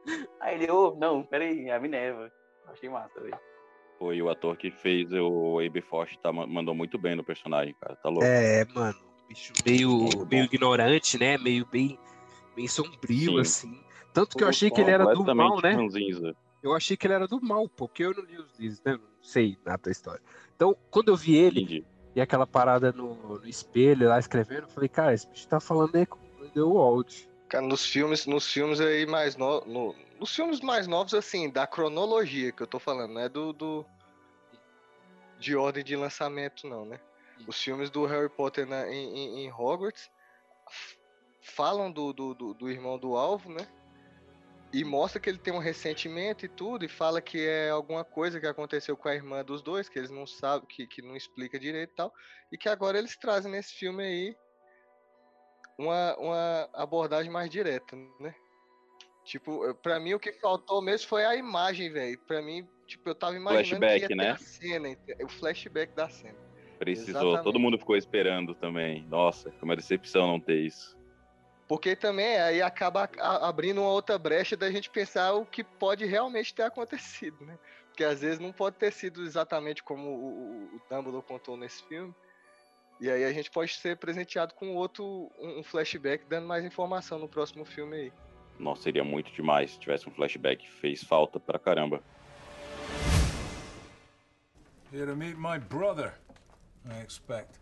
Aí 0.42 0.56
ele, 0.56 0.70
ô, 0.72 0.96
não, 1.00 1.24
peraí, 1.24 1.70
é 1.70 1.76
a 1.76 1.80
Minerva. 1.80 2.32
Achei 2.68 2.90
massa, 2.90 3.20
velho. 3.22 3.38
Foi 3.98 4.22
o 4.22 4.30
ator 4.30 4.58
que 4.58 4.72
fez 4.72 5.12
o 5.14 5.60
Abe 5.60 5.82
Forte, 5.82 6.18
tá, 6.20 6.32
mandou 6.32 6.76
muito 6.76 6.98
bem 6.98 7.16
no 7.16 7.24
personagem, 7.24 7.76
cara. 7.80 7.96
Tá 7.96 8.10
louco. 8.10 8.26
É, 8.26 8.66
mano, 8.74 8.98
bicho 9.28 9.54
meio, 9.66 10.10
meio 10.30 10.46
ignorante, 10.46 11.18
né? 11.18 11.38
Meio 11.38 11.66
bem, 11.66 11.98
bem 12.56 12.68
sombrio, 12.68 13.34
Sim. 13.34 13.40
assim. 13.40 13.84
Tanto 14.14 14.38
que 14.38 14.44
eu 14.44 14.48
achei 14.48 14.70
que 14.70 14.80
ele 14.80 14.92
era 14.92 15.06
do 15.06 15.36
mal, 15.36 15.60
né? 15.62 15.74
ranzinza. 15.74 16.36
Eu 16.62 16.74
achei 16.74 16.96
que 16.96 17.08
ele 17.08 17.14
era 17.14 17.28
do 17.28 17.42
mal, 17.42 17.68
porque 17.68 18.04
eu 18.06 18.14
não 18.14 18.24
li 18.24 18.38
os 18.38 18.58
livros, 18.58 18.82
né? 18.86 18.94
Não 18.94 19.24
sei 19.24 19.58
nada 19.66 19.82
da 19.84 19.92
história. 19.92 20.22
Então, 20.56 20.76
quando 20.90 21.10
eu 21.10 21.16
vi 21.16 21.36
ele 21.36 21.62
Entendi. 21.62 21.86
e 22.16 22.22
aquela 22.22 22.48
parada 22.48 22.92
no, 22.92 23.16
no 23.16 23.48
espelho 23.48 24.08
lá 24.08 24.18
escrevendo, 24.18 24.64
eu 24.64 24.70
falei, 24.70 24.88
cara, 24.88 25.14
esse 25.14 25.28
bicho 25.28 25.48
tá 25.48 25.60
falando 25.60 25.96
aí 25.96 26.06
com 26.06 26.18
o 26.18 26.40
Grindelwald. 26.40 27.28
Cara, 27.50 27.66
nos 27.66 27.86
filmes, 27.86 28.26
nos 28.26 28.52
filmes 28.52 28.80
aí 28.80 29.06
mais 29.06 29.36
novos. 29.36 29.68
No, 29.68 29.94
nos 30.24 30.34
filmes 30.34 30.62
mais 30.62 30.88
novos, 30.88 31.14
assim, 31.14 31.50
da 31.50 31.68
cronologia 31.68 32.54
que 32.54 32.64
eu 32.64 32.68
tô 32.68 32.80
falando, 32.80 33.14
não 33.14 33.20
é 33.22 33.28
do, 33.28 33.52
do. 33.52 33.86
de 35.38 35.54
ordem 35.54 35.84
de 35.84 35.98
lançamento, 35.98 36.66
não, 36.66 36.86
né? 36.86 36.98
Os 37.46 37.62
filmes 37.62 37.90
do 37.90 38.06
Harry 38.06 38.30
Potter 38.30 38.66
na- 38.66 38.90
em, 38.90 39.18
em- 39.18 39.40
em 39.44 39.52
Hogwarts 39.52 40.10
falam 41.42 41.92
do, 41.92 42.14
do, 42.14 42.34
do, 42.34 42.54
do 42.54 42.70
irmão 42.70 42.98
do 42.98 43.18
alvo, 43.18 43.52
né? 43.52 43.68
e 44.72 44.84
mostra 44.86 45.20
que 45.20 45.30
ele 45.30 45.38
tem 45.38 45.54
um 45.54 45.60
ressentimento 45.60 46.46
e 46.46 46.50
tudo, 46.50 46.84
e 46.84 46.88
fala 46.88 47.22
que 47.22 47.46
é 47.46 47.70
alguma 47.70 48.04
coisa 48.04 48.40
que 48.40 48.48
aconteceu 48.48 48.96
com 48.98 49.08
a 49.10 49.14
irmã 49.14 49.44
dos 49.44 49.62
dois, 49.62 49.88
que 49.90 50.00
eles 50.00 50.10
não 50.10 50.26
sabem, 50.26 50.66
que, 50.68 50.88
que 50.88 51.02
não 51.02 51.16
explica 51.18 51.60
direito 51.60 51.92
e 51.92 51.96
tal, 51.96 52.12
e 52.52 52.58
que 52.58 52.68
agora 52.70 52.98
eles 52.98 53.16
trazem 53.18 53.52
nesse 53.52 53.74
filme 53.74 54.04
aí 54.04 54.36
uma, 55.78 56.16
uma 56.18 56.70
abordagem 56.74 57.32
mais 57.32 57.52
direta, 57.52 57.96
né? 58.20 58.34
Tipo, 59.24 59.74
pra 59.76 60.00
mim 60.00 60.14
o 60.14 60.20
que 60.20 60.34
faltou 60.34 60.82
mesmo 60.82 61.08
foi 61.08 61.24
a 61.26 61.36
imagem, 61.36 61.90
velho. 61.92 62.20
Pra 62.28 62.42
mim, 62.42 62.68
tipo, 62.86 63.10
eu 63.10 63.16
tava 63.16 63.36
imaginando 63.36 63.86
Flashback, 63.86 63.96
que 63.96 64.02
ia 64.02 64.08
ter 64.08 64.16
né? 64.16 64.32
a 64.32 64.38
cena, 64.38 64.98
o 65.24 65.30
flashback 65.30 65.96
da 65.96 66.10
cena. 66.10 66.36
Precisou, 66.78 67.22
Exatamente. 67.22 67.44
todo 67.44 67.60
mundo 67.60 67.78
ficou 67.78 67.96
esperando 67.96 68.54
também. 68.54 69.06
Nossa, 69.08 69.50
foi 69.52 69.64
uma 69.64 69.76
decepção 69.76 70.28
não 70.28 70.40
ter 70.40 70.60
isso. 70.60 70.98
Porque 71.68 71.96
também 71.96 72.38
aí 72.38 72.62
acaba 72.62 73.10
abrindo 73.18 73.80
uma 73.82 73.90
outra 73.90 74.18
brecha 74.18 74.58
da 74.58 74.70
gente 74.70 74.90
pensar 74.90 75.34
o 75.34 75.46
que 75.46 75.64
pode 75.64 76.06
realmente 76.06 76.54
ter 76.54 76.64
acontecido, 76.64 77.46
né? 77.46 77.58
Porque 77.88 78.04
às 78.04 78.20
vezes 78.22 78.40
não 78.40 78.52
pode 78.52 78.76
ter 78.76 78.92
sido 78.92 79.24
exatamente 79.24 79.82
como 79.82 80.10
o, 80.10 80.76
o- 80.76 80.82
Dumbledore 80.90 81.24
contou 81.24 81.56
nesse 81.56 81.82
filme. 81.84 82.14
E 83.00 83.10
aí 83.10 83.24
a 83.24 83.32
gente 83.32 83.50
pode 83.50 83.74
ser 83.74 83.98
presenteado 83.98 84.54
com 84.54 84.76
outro, 84.76 85.32
um 85.40 85.64
flashback 85.64 86.26
dando 86.26 86.48
mais 86.48 86.66
informação 86.66 87.18
no 87.18 87.30
próximo 87.30 87.64
filme 87.64 87.96
aí. 87.96 88.14
Nossa, 88.60 88.84
seria 88.84 89.04
muito 89.04 89.32
demais 89.34 89.72
se 89.72 89.80
tivesse 89.80 90.08
um 90.08 90.12
flashback. 90.12 90.68
Fez 90.80 91.04
falta 91.04 91.40
pra 91.40 91.60
caramba. 91.60 92.02
Here 94.92 95.08
to 95.08 95.16
meet 95.16 95.38
my 95.38 95.58
brother, 95.58 96.14
I 96.86 97.02
expect. 97.02 97.60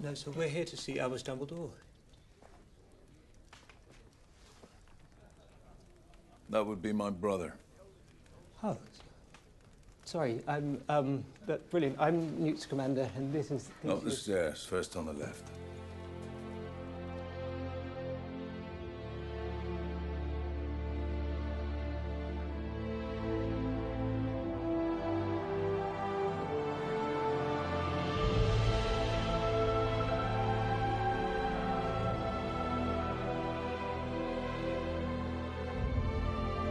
No, 0.00 0.14
sir, 0.14 0.30
we're 0.30 0.48
here 0.48 0.64
to 0.64 0.76
see 0.76 0.98
Albus 0.98 1.22
Dumbledore. 1.22 1.70
That 6.48 6.64
would 6.64 6.80
be 6.80 6.92
my 6.92 7.10
brother. 7.10 7.54
Oh, 8.62 8.78
sorry. 10.04 10.40
I'm 10.46 10.80
um, 10.88 11.24
but 11.46 11.68
brilliant. 11.70 11.96
I'm 11.98 12.42
Newt 12.42 12.66
commander, 12.68 13.10
and 13.16 13.32
this 13.32 13.50
is. 13.50 13.68
This 13.82 13.92
Up 13.92 14.00
the 14.02 14.10
is- 14.10 14.22
stairs, 14.22 14.64
first 14.64 14.96
on 14.96 15.06
the 15.06 15.12
left. 15.12 15.42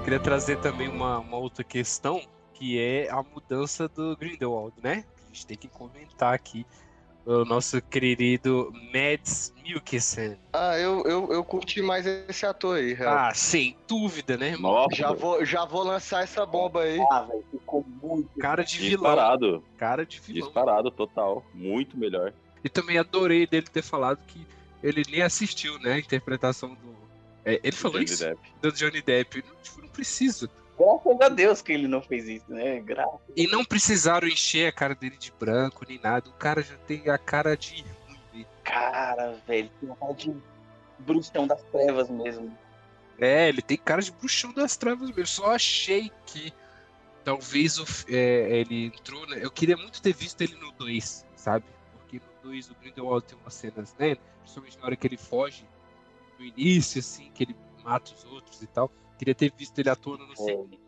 Queria 0.05 0.19
trazer 0.19 0.59
também 0.59 0.87
uma, 0.87 1.17
uma 1.17 1.37
outra 1.37 1.63
questão, 1.63 2.21
que 2.53 2.79
é 2.79 3.09
a 3.09 3.23
mudança 3.23 3.87
do 3.87 4.15
Grindelwald, 4.15 4.75
né? 4.83 5.03
A 5.23 5.33
gente 5.33 5.47
tem 5.47 5.57
que 5.57 5.67
comentar 5.67 6.31
aqui 6.31 6.63
o 7.25 7.43
nosso 7.43 7.81
querido 7.81 8.71
Mads 8.93 9.51
Mikkelsen. 9.63 10.37
Ah, 10.53 10.77
eu, 10.77 11.01
eu, 11.05 11.33
eu 11.33 11.43
curti 11.43 11.81
mais 11.81 12.05
esse 12.05 12.45
ator 12.45 12.77
aí, 12.77 12.93
real. 12.93 13.17
Ah, 13.17 13.33
sem 13.33 13.75
dúvida, 13.87 14.37
né, 14.37 14.49
irmão? 14.49 14.73
Nossa, 14.73 14.95
Já 14.95 15.11
vou, 15.11 15.43
já 15.43 15.65
vou 15.65 15.83
lançar 15.83 16.23
essa 16.23 16.45
bomba 16.45 16.83
aí. 16.83 17.03
Ah, 17.11 17.23
velho, 17.23 17.43
ficou 17.49 17.83
muito. 17.99 18.29
Cara 18.37 18.63
de 18.63 18.77
vilão. 18.77 19.09
disparado. 19.11 19.63
Cara 19.75 20.05
de 20.05 20.19
vilão. 20.19 20.45
Disparado 20.45 20.91
total. 20.91 21.43
Muito 21.51 21.97
melhor. 21.97 22.31
E 22.63 22.69
também 22.69 22.99
adorei 22.99 23.47
dele 23.47 23.65
ter 23.73 23.81
falado 23.81 24.19
que 24.27 24.45
ele 24.83 25.01
nem 25.09 25.23
assistiu, 25.23 25.79
né? 25.79 25.93
A 25.93 25.99
interpretação 25.99 26.75
do. 26.75 27.04
É, 27.45 27.59
ele 27.63 27.75
falou 27.75 27.99
Johnny 27.99 28.05
isso? 28.05 28.23
Depp. 28.23 28.53
Do 28.61 28.71
Johnny 28.71 29.01
Depp. 29.01 29.43
Não, 29.47 29.55
tipo, 29.61 29.81
não 29.81 29.87
precisa. 29.89 30.49
Graças 30.77 31.21
a 31.21 31.29
Deus 31.29 31.61
que 31.61 31.71
ele 31.71 31.87
não 31.87 32.01
fez 32.01 32.27
isso, 32.27 32.51
né? 32.51 32.79
Graças. 32.81 33.21
E 33.35 33.47
não 33.47 33.63
precisaram 33.63 34.27
encher 34.27 34.67
a 34.67 34.71
cara 34.71 34.95
dele 34.95 35.15
de 35.15 35.31
branco 35.31 35.85
nem 35.87 35.99
nada. 35.99 36.29
O 36.29 36.33
cara 36.33 36.61
já 36.61 36.75
tem 36.79 37.07
a 37.09 37.17
cara 37.17 37.55
de 37.55 37.85
ruim. 38.33 38.45
Cara, 38.63 39.39
velho, 39.47 39.69
tem 39.79 39.89
uma 39.89 39.95
cara 39.95 40.13
de 40.13 40.35
bruxão 40.99 41.47
das 41.47 41.61
trevas 41.63 42.09
mesmo. 42.09 42.57
É, 43.17 43.47
ele 43.47 43.61
tem 43.61 43.77
cara 43.77 44.01
de 44.01 44.11
bruxão 44.11 44.51
das 44.51 44.75
trevas 44.75 45.09
mesmo. 45.09 45.27
Só 45.27 45.51
achei 45.51 46.11
que 46.25 46.51
talvez 47.23 47.77
o, 47.77 47.85
é, 48.09 48.59
ele 48.59 48.87
entrou. 48.87 49.25
Né? 49.27 49.39
Eu 49.41 49.51
queria 49.51 49.77
muito 49.77 50.01
ter 50.01 50.13
visto 50.13 50.41
ele 50.41 50.55
no 50.55 50.71
2, 50.73 51.25
sabe? 51.35 51.63
Porque 51.93 52.17
no 52.17 52.49
2 52.49 52.71
o 52.71 52.75
Grindelwald 52.81 53.25
tem 53.25 53.37
umas 53.37 53.53
cenas, 53.53 53.95
né? 53.97 54.17
Principalmente 54.41 54.77
na 54.77 54.85
hora 54.85 54.95
que 54.95 55.07
ele 55.07 55.17
foge 55.17 55.65
no 56.37 56.45
início, 56.45 56.99
assim, 56.99 57.31
que 57.31 57.43
ele 57.43 57.55
mata 57.83 58.11
os 58.13 58.23
outros 58.25 58.61
e 58.61 58.67
tal. 58.67 58.89
Queria 59.17 59.35
ter 59.35 59.53
visto 59.55 59.77
ele 59.79 59.89
atuando 59.89 60.25
no 60.25 60.35
segundo. 60.35 60.79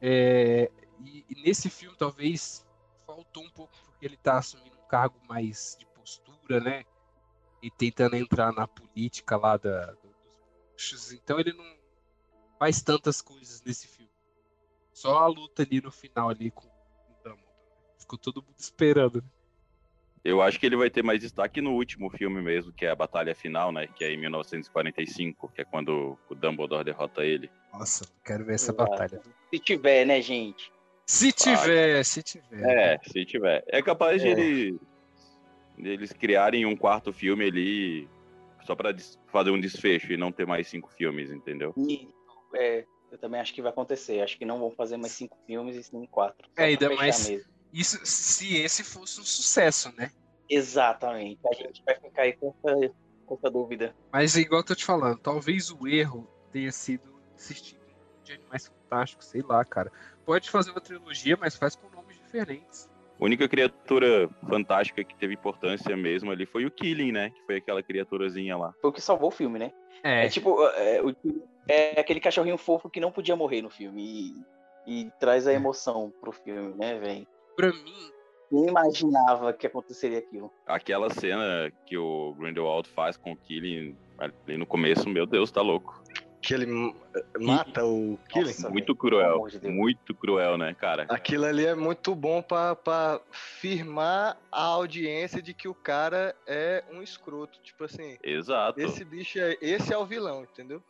É, 0.00 0.70
e, 1.00 1.24
e 1.28 1.42
nesse 1.42 1.68
filme 1.68 1.96
talvez 1.96 2.66
faltou 3.06 3.44
um 3.44 3.50
pouco 3.50 3.72
porque 3.84 4.06
ele 4.06 4.16
tá 4.16 4.38
assumindo 4.38 4.76
um 4.76 4.86
cargo 4.88 5.18
mais 5.28 5.76
de 5.78 5.86
postura, 5.86 6.60
né? 6.60 6.84
E 7.62 7.70
tentando 7.70 8.14
entrar 8.16 8.52
na 8.52 8.68
política 8.68 9.36
lá 9.36 9.56
da, 9.56 9.86
do- 9.94 10.08
dos 10.08 10.34
bruxos. 10.70 11.12
Então 11.12 11.40
ele 11.40 11.52
não 11.52 11.76
faz 12.58 12.80
tantas 12.82 13.20
coisas 13.20 13.62
nesse 13.62 13.88
filme. 13.88 14.10
Só 14.92 15.18
a 15.18 15.26
luta 15.26 15.62
ali 15.62 15.80
no 15.80 15.90
final 15.90 16.28
ali 16.28 16.50
com 16.50 16.66
o 16.66 16.70
Dumbledore. 17.24 17.44
Ficou 17.98 18.18
todo 18.18 18.42
mundo 18.42 18.58
esperando. 18.58 19.20
né? 19.22 19.28
Eu 20.24 20.42
acho 20.42 20.58
que 20.58 20.66
ele 20.66 20.76
vai 20.76 20.90
ter 20.90 21.02
mais 21.02 21.20
destaque 21.20 21.60
no 21.60 21.72
último 21.74 22.10
filme 22.10 22.42
mesmo, 22.42 22.72
que 22.72 22.84
é 22.84 22.90
a 22.90 22.94
batalha 22.96 23.34
final, 23.34 23.70
né? 23.72 23.86
Que 23.86 24.04
é 24.04 24.12
em 24.12 24.16
1945, 24.18 25.48
que 25.54 25.60
é 25.60 25.64
quando 25.64 26.18
o 26.28 26.34
Dumbledore 26.34 26.84
derrota 26.84 27.24
ele. 27.24 27.50
Nossa, 27.72 28.04
quero 28.24 28.44
ver 28.44 28.54
essa 28.54 28.72
Exato. 28.72 28.90
batalha. 28.90 29.20
Se 29.52 29.58
tiver, 29.60 30.04
né, 30.04 30.20
gente? 30.20 30.72
Se 31.06 31.32
tiver, 31.32 32.04
se 32.04 32.22
tiver. 32.22 32.68
É, 32.68 32.98
se 33.02 33.24
tiver. 33.24 33.64
É 33.68 33.80
capaz 33.80 34.20
de 34.20 34.28
É. 34.28 34.30
ele, 34.32 34.80
de 35.78 35.88
eles 35.88 36.12
criarem 36.12 36.66
um 36.66 36.76
quarto 36.76 37.12
filme 37.12 37.44
ali 37.46 38.08
só 38.64 38.74
pra 38.74 38.92
des- 38.92 39.18
fazer 39.28 39.50
um 39.50 39.60
desfecho 39.60 40.12
e 40.12 40.16
não 40.16 40.30
ter 40.30 40.46
mais 40.46 40.68
cinco 40.68 40.90
filmes, 40.92 41.30
entendeu? 41.30 41.72
E, 41.78 42.08
é, 42.54 42.84
eu 43.10 43.16
também 43.16 43.40
acho 43.40 43.54
que 43.54 43.62
vai 43.62 43.70
acontecer. 43.70 44.20
Acho 44.20 44.36
que 44.36 44.44
não 44.44 44.58
vão 44.58 44.70
fazer 44.72 44.98
mais 44.98 45.12
cinco 45.12 45.38
filmes 45.46 45.76
e 45.76 45.82
sim 45.82 46.04
quatro. 46.10 46.46
É, 46.56 46.64
ainda 46.64 46.90
mais- 46.94 47.28
mesmo. 47.30 47.46
Isso 47.72 47.98
se 48.04 48.56
esse 48.56 48.82
fosse 48.82 49.20
um 49.20 49.24
sucesso, 49.24 49.92
né? 49.96 50.10
Exatamente. 50.48 51.40
A 51.46 51.54
gente 51.54 51.82
vai 51.84 51.94
ficar 51.96 52.22
aí 52.22 52.32
com 52.36 52.54
essa, 52.64 52.94
com 53.26 53.34
essa 53.34 53.50
dúvida. 53.50 53.94
Mas 54.12 54.36
é 54.36 54.40
igual 54.40 54.60
eu 54.60 54.64
tô 54.66 54.74
te 54.74 54.84
falando, 54.84 55.18
talvez 55.18 55.70
o 55.70 55.86
erro 55.86 56.28
tenha 56.52 56.72
sido 56.72 57.20
insistir 57.34 57.78
de 58.24 58.32
animais 58.32 58.66
fantásticos, 58.66 59.26
sei 59.26 59.42
lá, 59.42 59.64
cara. 59.64 59.92
Pode 60.24 60.50
fazer 60.50 60.70
uma 60.70 60.80
trilogia, 60.80 61.36
mas 61.38 61.56
faz 61.56 61.74
com 61.76 61.88
nomes 61.90 62.16
diferentes. 62.16 62.88
A 63.20 63.24
única 63.24 63.48
criatura 63.48 64.28
fantástica 64.48 65.02
que 65.04 65.16
teve 65.16 65.34
importância 65.34 65.96
mesmo 65.96 66.30
ali 66.30 66.46
foi 66.46 66.64
o 66.64 66.70
Killing, 66.70 67.12
né? 67.12 67.30
Que 67.30 67.42
foi 67.46 67.56
aquela 67.56 67.82
criaturazinha 67.82 68.56
lá. 68.56 68.72
Foi 68.80 68.90
o 68.90 68.92
que 68.92 69.00
salvou 69.00 69.28
o 69.28 69.32
filme, 69.32 69.58
né? 69.58 69.72
É, 70.02 70.26
É, 70.26 70.28
tipo, 70.28 70.62
é, 70.68 71.02
o- 71.02 71.14
é 71.66 72.00
aquele 72.00 72.20
cachorrinho 72.20 72.56
fofo 72.56 72.88
que 72.88 73.00
não 73.00 73.10
podia 73.10 73.34
morrer 73.34 73.60
no 73.60 73.70
filme. 73.70 74.34
E, 74.86 75.02
e 75.04 75.10
traz 75.18 75.46
a 75.46 75.52
emoção 75.52 76.12
pro 76.20 76.30
filme, 76.32 76.74
né, 76.76 76.98
velho? 76.98 77.26
Pra 77.58 77.72
mim, 77.72 78.12
Nem 78.52 78.68
imaginava 78.68 79.52
que 79.52 79.66
aconteceria 79.66 80.18
aquilo. 80.20 80.50
Aquela 80.64 81.10
cena 81.10 81.72
que 81.84 81.98
o 81.98 82.34
Grindelwald 82.38 82.88
faz 82.88 83.16
com 83.16 83.32
o 83.32 83.36
Killing 83.36 83.96
ali 84.16 84.56
no 84.56 84.64
começo, 84.64 85.08
meu 85.08 85.26
Deus, 85.26 85.50
tá 85.50 85.60
louco. 85.60 86.00
Que 86.40 86.54
ele 86.54 86.66
mata 87.40 87.84
o 87.84 88.16
Killing. 88.28 88.46
Nossa, 88.46 88.70
Muito 88.70 88.94
cruel. 88.94 89.44
de. 89.48 89.68
Muito 89.68 90.14
cruel, 90.14 90.56
né, 90.56 90.72
cara? 90.72 91.04
Aquilo 91.08 91.44
ali 91.44 91.66
é 91.66 91.74
muito 91.74 92.14
bom 92.14 92.40
pra, 92.40 92.76
pra 92.76 93.20
firmar 93.32 94.38
a 94.50 94.62
audiência 94.62 95.42
de 95.42 95.52
que 95.52 95.66
o 95.66 95.74
cara 95.74 96.34
é 96.46 96.84
um 96.92 97.02
escroto. 97.02 97.58
Tipo 97.60 97.84
assim, 97.84 98.16
Exato. 98.22 98.80
esse 98.80 99.04
bicho 99.04 99.38
é. 99.40 99.58
Esse 99.60 99.92
é 99.92 99.98
o 99.98 100.06
vilão, 100.06 100.44
entendeu? 100.44 100.80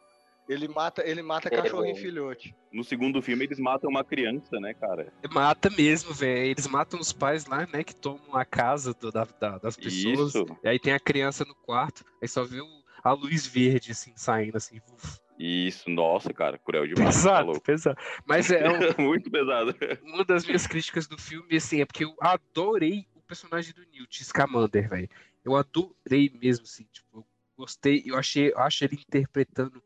Ele 0.48 0.66
mata, 0.66 1.06
ele 1.06 1.20
mata 1.22 1.48
É, 1.48 1.50
cachorrinho 1.50 1.94
velho. 1.94 2.06
filhote. 2.06 2.54
No 2.72 2.82
segundo 2.82 3.20
filme 3.20 3.44
eles 3.44 3.58
matam 3.58 3.90
uma 3.90 4.02
criança, 4.02 4.58
né, 4.58 4.72
cara? 4.74 5.12
mata 5.30 5.68
mesmo, 5.68 6.12
velho. 6.14 6.46
Eles 6.50 6.66
matam 6.66 6.98
os 6.98 7.12
pais 7.12 7.44
lá, 7.46 7.66
né, 7.66 7.84
que 7.84 7.94
tomam 7.94 8.34
a 8.34 8.44
casa 8.44 8.94
do- 8.94 9.12
da- 9.12 9.26
da- 9.38 9.58
das 9.58 9.76
pessoas. 9.76 10.34
Isso. 10.34 10.46
E 10.64 10.68
aí 10.68 10.78
tem 10.78 10.92
a 10.94 11.00
criança 11.00 11.44
no 11.44 11.54
quarto, 11.54 12.04
aí 12.22 12.26
só 12.28 12.44
vê 12.44 12.60
o- 12.60 12.82
a 13.04 13.12
luz 13.12 13.46
verde, 13.46 13.92
assim, 13.92 14.12
saindo, 14.16 14.56
assim. 14.56 14.80
uf. 14.92 15.18
Isso, 15.38 15.88
nossa, 15.88 16.32
cara, 16.32 16.58
cruel 16.58 16.84
demais. 16.86 17.14
tá 17.14 17.20
Pesado, 17.20 17.46
louco. 17.46 17.60
pesado. 17.62 17.96
Mas 18.26 18.50
é 18.50 18.68
um- 18.68 18.78
Muito 18.98 19.30
pesado. 19.30 19.74
uma 20.02 20.24
das 20.24 20.44
minhas 20.44 20.66
críticas 20.66 21.06
do 21.06 21.16
filme, 21.18 21.56
assim, 21.56 21.80
é 21.80 21.86
porque 21.86 22.04
eu 22.04 22.14
adorei 22.20 23.06
o 23.14 23.20
personagem 23.20 23.72
do 23.74 23.82
Newt 23.92 24.24
Scamander, 24.24 24.88
velho. 24.88 25.08
Eu 25.44 25.54
adorei 25.54 26.30
mesmo, 26.40 26.64
assim, 26.64 26.84
tipo, 26.92 27.18
eu 27.18 27.26
gostei, 27.56 28.02
eu 28.06 28.16
achei, 28.16 28.50
eu 28.50 28.58
acho 28.58 28.82
ele 28.84 28.94
interpretando. 28.96 29.80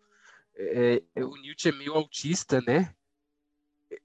É, 0.57 1.03
é, 1.15 1.25
o 1.25 1.35
Newt 1.37 1.69
é 1.69 1.73
meio 1.73 1.95
autista, 1.95 2.61
né? 2.61 2.95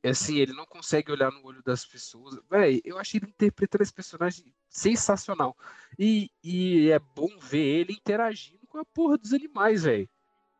É, 0.04 0.10
Assim, 0.10 0.38
ele 0.38 0.54
não 0.54 0.66
consegue 0.66 1.12
olhar 1.12 1.32
no 1.32 1.46
olho 1.46 1.62
das 1.63 1.86
pessoas. 1.86 2.39
Véi, 2.50 2.82
eu 2.84 2.98
achei 2.98 3.20
ele 3.20 3.30
interpretando 3.30 3.82
esse 3.82 3.94
personagem 3.94 4.54
sensacional. 4.70 5.56
E, 5.98 6.30
e 6.44 6.89
é 6.92 7.00
bom 7.00 7.38
ver 7.39 7.82
ele 7.82 7.94
interagindo 7.94 8.66
com 8.68 8.77
a 8.77 8.86
porra 8.86 9.18
dos 9.18 9.34
animais, 9.34 9.84
velho. 9.84 10.10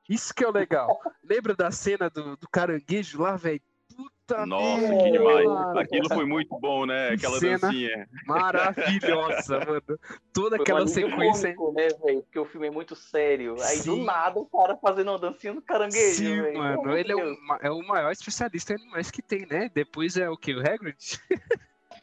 Isso 0.10 0.34
que 0.34 0.44
é 0.44 0.48
o 0.48 0.52
legal. 0.52 0.88
Lembra 1.24 1.56
da 1.56 1.72
cena 1.72 2.10
do, 2.10 2.38
do 2.38 2.48
caranguejo 2.50 3.22
lá, 3.22 3.36
velho? 3.36 3.62
Puta 3.98 4.46
Nossa, 4.46 4.96
que 4.98 5.12
demais. 5.12 5.46
mano. 5.46 5.80
Aquilo 5.80 6.08
foi 6.10 6.26
muito 6.26 6.56
bom, 6.60 6.86
né? 6.86 7.10
Aquela 7.10 7.40
cena 7.40 7.58
dancinha. 7.58 8.08
Maravilhosa, 8.28 9.60
mano. 9.66 10.00
Toda 10.32 10.50
Foi 10.52 10.60
um 10.60 10.62
aquela 10.62 10.88
sequência. 10.88 11.56
cômico, 11.56 11.74
né, 11.76 11.88
velho? 12.06 12.22
Porque 12.22 12.38
o 12.38 12.46
filme 12.46 12.68
é 12.68 12.72
muito 12.72 12.96
sério. 12.96 13.56
Aí 13.64 13.78
do 13.78 13.96
Sim. 13.96 14.04
nada 14.04 14.40
o 14.40 14.46
cara 14.46 14.78
fazendo 14.78 15.10
uma 15.10 15.18
dancinha 15.18 15.54
do 15.54 15.62
caranguejo, 15.64 16.16
Sim, 16.16 16.42
velho. 16.44 16.58
mano. 16.60 16.96
Ele 16.96 17.12
é 17.12 17.16
o, 17.16 17.36
é 17.62 17.72
o 17.72 17.82
maior 17.88 18.12
especialista 18.12 18.74
em 18.74 18.76
animais 18.76 19.10
que 19.10 19.24
tem, 19.24 19.48
né? 19.48 19.72
Depois 19.74 20.16
é 20.16 20.30
o 20.30 20.38
que? 20.38 20.54
O 20.54 20.60
Hagrid? 20.60 20.96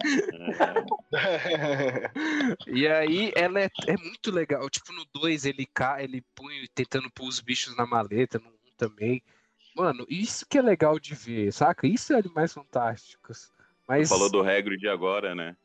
E 2.67 2.89
aí 2.89 3.33
ela 3.37 3.61
é, 3.61 3.71
é 3.87 3.97
muito 3.97 4.33
legal. 4.33 4.69
Tipo, 4.69 4.93
no 4.93 5.05
2 5.15 5.45
ele 5.45 5.65
ca... 5.73 6.03
ele 6.03 6.23
põe 6.35 6.67
tentando 6.75 7.09
pôr 7.13 7.29
os 7.29 7.41
bichos 7.41 7.77
na 7.77 7.87
maleta, 7.87 8.39
no 8.39 8.49
1 8.49 8.53
também. 8.77 9.23
Mano, 9.75 10.07
isso 10.09 10.47
que 10.49 10.59
é 10.59 10.62
legal 10.62 10.99
de 10.99 11.14
ver, 11.14 11.52
saca? 11.52 11.87
Isso 11.87 12.12
é 12.12 12.19
animais 12.19 12.52
fantásticos. 12.52 13.52
Mas 13.88 14.09
Falou 14.09 14.31
do 14.31 14.43
Hagrid 14.43 14.88
agora, 14.88 15.35
né? 15.35 15.57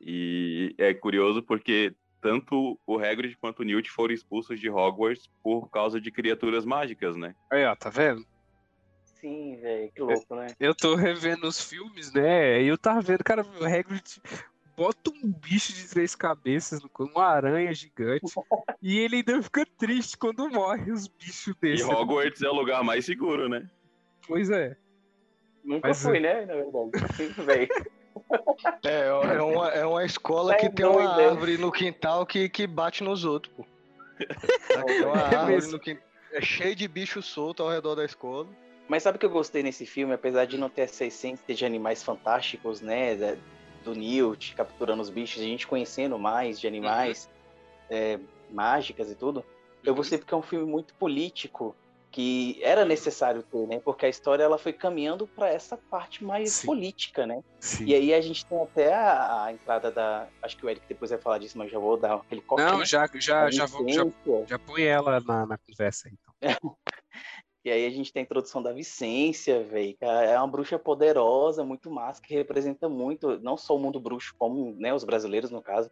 E 0.00 0.74
é 0.76 0.92
curioso 0.92 1.42
porque 1.42 1.94
tanto 2.20 2.78
o 2.86 2.98
Hagrid 2.98 3.36
quanto 3.36 3.60
o 3.60 3.64
Newt 3.64 3.90
foram 3.90 4.12
expulsos 4.12 4.60
de 4.60 4.68
Hogwarts 4.68 5.30
por 5.42 5.70
causa 5.70 6.00
de 6.00 6.10
criaturas 6.10 6.64
mágicas, 6.64 7.16
né? 7.16 7.34
aí, 7.50 7.64
ó, 7.64 7.74
tá 7.74 7.90
vendo? 7.90 8.26
Sim, 9.04 9.56
velho, 9.56 9.90
que 9.92 10.02
louco, 10.02 10.34
né? 10.34 10.48
Eu 10.60 10.74
tô 10.74 10.94
revendo 10.94 11.46
os 11.46 11.62
filmes, 11.62 12.12
né? 12.12 12.62
E 12.62 12.66
eu 12.66 12.76
tava 12.76 13.00
vendo, 13.00 13.24
cara, 13.24 13.42
o 13.42 13.64
Hagrid 13.64 14.20
bota 14.76 15.10
um 15.10 15.32
bicho 15.32 15.72
de 15.72 15.88
três 15.88 16.14
cabeças, 16.14 16.80
uma 16.98 17.24
aranha 17.26 17.72
gigante, 17.74 18.32
e 18.82 18.98
ele 18.98 19.16
ainda 19.16 19.42
fica 19.42 19.66
triste 19.78 20.16
quando 20.16 20.48
morre 20.50 20.90
os 20.90 21.06
bichos 21.06 21.48
E 21.48 21.60
desses. 21.60 21.86
Hogwarts 21.88 22.42
é 22.42 22.48
o 22.48 22.54
lugar 22.54 22.82
mais 22.82 23.04
seguro, 23.04 23.48
né? 23.48 23.68
Pois 24.26 24.50
é. 24.50 24.76
Nunca 25.64 25.88
Mas, 25.88 26.02
fui, 26.02 26.20
né? 26.20 26.44
Na 26.46 26.54
verdade. 26.54 26.90
velho. 27.44 27.68
É, 28.84 29.06
é 29.08 29.42
uma, 29.42 29.68
é 29.70 29.86
uma 29.86 30.04
escola 30.04 30.54
É 30.54 30.56
que 30.56 30.70
tem 30.70 30.84
uma 30.86 30.94
doido, 31.02 31.20
é. 31.20 31.28
árvore 31.30 31.58
no 31.58 31.72
quintal 31.72 32.24
que, 32.26 32.48
que 32.48 32.66
bate 32.66 33.02
nos 33.02 33.24
outros, 33.24 33.52
pô. 33.54 33.66
Tem 34.86 35.04
uma 35.04 35.16
É 35.16 35.34
árvore 35.36 35.54
mesmo. 35.54 35.72
no 35.72 35.78
quintal. 35.80 36.04
É 36.32 36.40
cheio 36.40 36.74
de 36.74 36.86
bicho 36.88 37.22
solto 37.22 37.62
ao 37.62 37.70
redor 37.70 37.94
da 37.94 38.04
escola. 38.04 38.48
Mas 38.88 39.02
sabe 39.02 39.16
o 39.16 39.18
que 39.18 39.26
eu 39.26 39.30
gostei 39.30 39.62
nesse 39.62 39.86
filme? 39.86 40.12
Apesar 40.14 40.44
de 40.46 40.58
não 40.58 40.68
ter 40.68 40.82
essa 40.82 41.04
essência 41.04 41.54
de 41.54 41.64
animais 41.64 42.02
fantásticos, 42.02 42.80
né? 42.80 43.36
Do 43.84 43.94
Newt 43.94 44.54
capturando 44.54 45.02
os 45.02 45.10
bichos, 45.10 45.42
a 45.42 45.44
gente 45.44 45.66
conhecendo 45.66 46.18
mais 46.18 46.58
de 46.58 46.66
animais 46.66 47.28
é, 47.90 48.18
mágicas 48.50 49.10
e 49.10 49.14
tudo. 49.14 49.44
Eu 49.82 49.94
gostei 49.94 50.18
porque 50.18 50.32
é 50.32 50.36
um 50.36 50.42
filme 50.42 50.64
muito 50.64 50.94
político 50.94 51.76
que 52.14 52.60
era 52.62 52.84
necessário 52.84 53.42
ter, 53.42 53.66
né? 53.66 53.80
Porque 53.84 54.06
a 54.06 54.08
história 54.08 54.44
ela 54.44 54.56
foi 54.56 54.72
caminhando 54.72 55.26
para 55.26 55.48
essa 55.48 55.76
parte 55.76 56.24
mais 56.24 56.52
Sim. 56.52 56.66
política, 56.68 57.26
né? 57.26 57.42
Sim. 57.58 57.86
E 57.86 57.94
aí 57.94 58.14
a 58.14 58.20
gente 58.20 58.46
tem 58.46 58.62
até 58.62 58.94
a, 58.94 59.46
a 59.46 59.52
entrada 59.52 59.90
da. 59.90 60.28
Acho 60.40 60.56
que 60.56 60.64
o 60.64 60.70
Eric 60.70 60.86
depois 60.88 61.10
vai 61.10 61.20
falar 61.20 61.38
disso, 61.38 61.58
mas 61.58 61.72
já 61.72 61.78
vou 61.78 61.96
dar 61.96 62.14
aquele 62.14 62.40
corte. 62.40 62.64
Não, 62.64 62.84
já, 62.84 63.10
já, 63.14 63.46
A 63.46 63.50
já, 63.50 63.66
vou, 63.66 63.88
já, 63.88 64.04
já 64.46 64.58
põe 64.60 64.84
ela 64.84 65.20
na, 65.20 65.44
na 65.44 65.58
conversa 65.58 66.08
então. 66.08 66.76
E 67.64 67.70
aí 67.70 67.86
a 67.86 67.90
gente 67.90 68.12
tem 68.12 68.20
a 68.20 68.24
introdução 68.24 68.62
da 68.62 68.72
Vicência, 68.72 69.64
velho. 69.64 69.96
É 70.00 70.36
uma 70.36 70.46
bruxa 70.46 70.78
poderosa, 70.78 71.64
muito 71.64 71.90
massa, 71.90 72.20
que 72.20 72.34
representa 72.34 72.88
muito, 72.88 73.40
não 73.40 73.56
só 73.56 73.74
o 73.74 73.78
mundo 73.78 73.98
bruxo, 73.98 74.34
como 74.38 74.74
né, 74.78 74.92
os 74.92 75.02
brasileiros, 75.02 75.50
no 75.50 75.62
caso. 75.62 75.90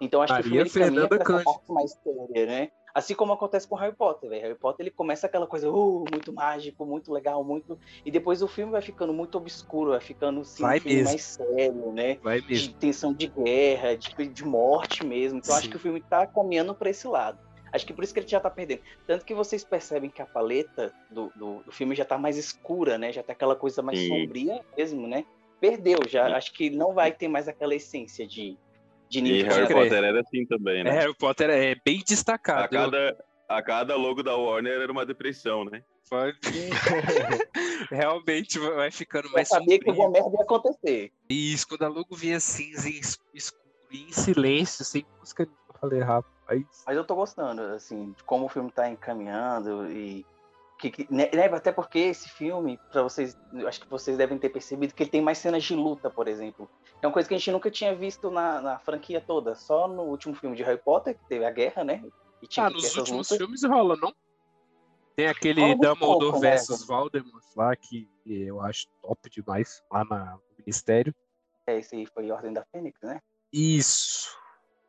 Então 0.00 0.20
acho 0.20 0.34
que 0.34 0.40
o 0.40 0.42
filme 0.44 0.58
Maria 0.58 0.70
ele 0.70 0.84
caminha 0.84 1.08
pra 1.08 1.42
mais 1.68 1.92
séria, 1.92 2.46
né? 2.46 2.70
Assim 2.94 3.14
como 3.14 3.32
acontece 3.32 3.66
com 3.66 3.74
Harry 3.76 3.94
Potter, 3.94 4.28
velho. 4.28 4.42
Harry 4.42 4.54
Potter 4.58 4.84
ele 4.84 4.90
começa 4.90 5.26
aquela 5.26 5.46
coisa, 5.46 5.70
uh, 5.70 6.04
muito 6.10 6.32
mágico, 6.32 6.84
muito 6.84 7.12
legal, 7.12 7.42
muito. 7.44 7.78
E 8.04 8.10
depois 8.10 8.42
o 8.42 8.48
filme 8.48 8.72
vai 8.72 8.82
ficando 8.82 9.12
muito 9.12 9.38
obscuro, 9.38 9.90
vai 9.90 10.00
ficando 10.00 10.40
assim, 10.40 10.62
Vai 10.62 10.78
um 10.78 10.80
filme 10.80 11.02
mais 11.04 11.22
sério, 11.22 11.92
né? 11.92 12.16
Vai 12.22 12.40
de 12.40 12.48
mesmo. 12.48 12.74
tensão 12.74 13.12
de 13.12 13.28
guerra, 13.28 13.96
de, 13.96 14.28
de 14.28 14.44
morte 14.44 15.04
mesmo. 15.06 15.38
Então 15.38 15.54
acho 15.54 15.64
Sim. 15.64 15.70
que 15.70 15.76
o 15.76 15.80
filme 15.80 16.00
tá 16.00 16.26
caminhando 16.26 16.74
para 16.74 16.90
esse 16.90 17.06
lado. 17.06 17.38
Acho 17.72 17.86
que 17.86 17.92
por 17.92 18.02
isso 18.04 18.12
que 18.14 18.20
ele 18.20 18.28
já 18.28 18.40
tá 18.40 18.50
perdendo. 18.50 18.80
Tanto 19.06 19.24
que 19.24 19.34
vocês 19.34 19.62
percebem 19.64 20.10
que 20.10 20.22
a 20.22 20.26
paleta 20.26 20.92
do, 21.10 21.30
do, 21.36 21.62
do 21.64 21.72
filme 21.72 21.94
já 21.94 22.04
tá 22.04 22.16
mais 22.18 22.36
escura, 22.36 22.96
né? 22.98 23.12
Já 23.12 23.22
tá 23.22 23.32
aquela 23.32 23.54
coisa 23.56 23.82
mais 23.82 23.98
Sim. 23.98 24.08
sombria 24.08 24.60
mesmo, 24.76 25.06
né? 25.06 25.24
Perdeu 25.60 25.98
já. 26.08 26.26
Sim. 26.28 26.32
Acho 26.34 26.52
que 26.54 26.70
não 26.70 26.94
vai 26.94 27.12
ter 27.12 27.28
mais 27.28 27.48
aquela 27.48 27.74
essência 27.74 28.26
de, 28.26 28.56
de 29.08 29.18
E 29.20 29.42
Harry 29.42 29.66
crer. 29.66 29.76
Potter 29.76 30.04
era 30.04 30.20
assim 30.20 30.46
também, 30.46 30.80
É, 30.80 30.84
né? 30.84 30.90
Harry 30.92 31.14
Potter 31.16 31.50
é 31.50 31.74
bem 31.84 32.00
A 32.00 32.04
destacado. 32.04 32.62
Eu- 32.62 32.68
cada, 32.80 33.16
a 33.48 33.62
cada 33.62 33.96
logo 33.96 34.22
da 34.22 34.36
Warner 34.36 34.80
era 34.80 34.92
uma 34.92 35.04
depressão, 35.06 35.64
né? 35.64 35.82
Pode- 36.08 36.38
Realmente 37.90 38.58
vai 38.58 38.90
ficando 38.90 39.26
Eu 39.28 39.32
mais 39.32 39.48
sabia 39.48 39.78
que 39.78 39.84
sombrio. 39.86 40.02
alguma 40.04 40.10
merda 40.10 40.36
ia 40.38 40.42
acontecer. 40.44 41.12
Isso, 41.28 41.66
quando 41.68 41.82
a 41.84 41.88
logo 41.88 42.14
vinha 42.16 42.40
cinza 42.40 42.88
e 42.88 42.98
es- 42.98 43.18
escuro 43.34 43.62
e 43.90 44.04
em 44.04 44.12
silêncio, 44.12 44.84
sem 44.84 45.04
música 45.18 45.42
eu 45.44 45.74
falei, 45.80 46.00
rapaz. 46.00 46.37
Mas 46.86 46.96
eu 46.96 47.04
tô 47.04 47.14
gostando, 47.14 47.60
assim, 47.62 48.12
de 48.12 48.24
como 48.24 48.46
o 48.46 48.48
filme 48.48 48.70
tá 48.72 48.88
encaminhando 48.88 49.90
e. 49.90 50.24
Que, 50.80 50.90
que- 50.92 51.12
né, 51.12 51.28
né, 51.34 51.46
até 51.46 51.72
porque 51.72 51.98
esse 51.98 52.28
filme, 52.28 52.78
para 52.92 53.02
vocês, 53.02 53.36
acho 53.66 53.80
que 53.80 53.90
vocês 53.90 54.16
devem 54.16 54.38
ter 54.38 54.48
percebido 54.48 54.94
que 54.94 55.02
ele 55.02 55.10
tem 55.10 55.20
mais 55.20 55.38
cenas 55.38 55.64
de 55.64 55.74
luta, 55.74 56.08
por 56.08 56.28
exemplo. 56.28 56.70
É 57.02 57.06
uma 57.06 57.12
coisa 57.12 57.28
que 57.28 57.34
a 57.34 57.38
gente 57.38 57.50
nunca 57.50 57.68
tinha 57.68 57.92
visto 57.96 58.30
na, 58.30 58.60
na 58.60 58.78
franquia 58.78 59.20
toda. 59.20 59.56
Só 59.56 59.88
no 59.88 60.02
último 60.04 60.36
filme 60.36 60.56
de 60.56 60.62
Harry 60.62 60.80
Potter, 60.80 61.14
que 61.18 61.24
teve 61.28 61.44
a 61.44 61.50
guerra, 61.50 61.82
né? 61.82 62.00
E 62.40 62.46
tinha 62.46 62.66
Ah, 62.66 62.70
nos 62.70 62.84
últimos 62.96 63.28
lutas. 63.28 63.36
filmes 63.36 63.64
rola, 63.64 63.96
não? 63.96 64.14
Tem 65.16 65.26
aquele 65.26 65.74
Dumbledore 65.74 65.98
pouco, 65.98 66.38
né? 66.38 66.50
versus 66.50 66.86
Voldemort 66.86 67.44
lá, 67.56 67.74
que 67.74 68.08
eu 68.24 68.60
acho 68.60 68.86
top 69.02 69.28
demais, 69.28 69.82
lá 69.90 70.04
na- 70.04 70.34
no 70.36 70.42
Ministério. 70.60 71.12
É, 71.66 71.76
esse 71.78 71.96
aí 71.96 72.06
foi 72.06 72.30
Ordem 72.30 72.52
da 72.52 72.64
Fênix, 72.70 73.00
né? 73.02 73.18
Isso. 73.52 74.28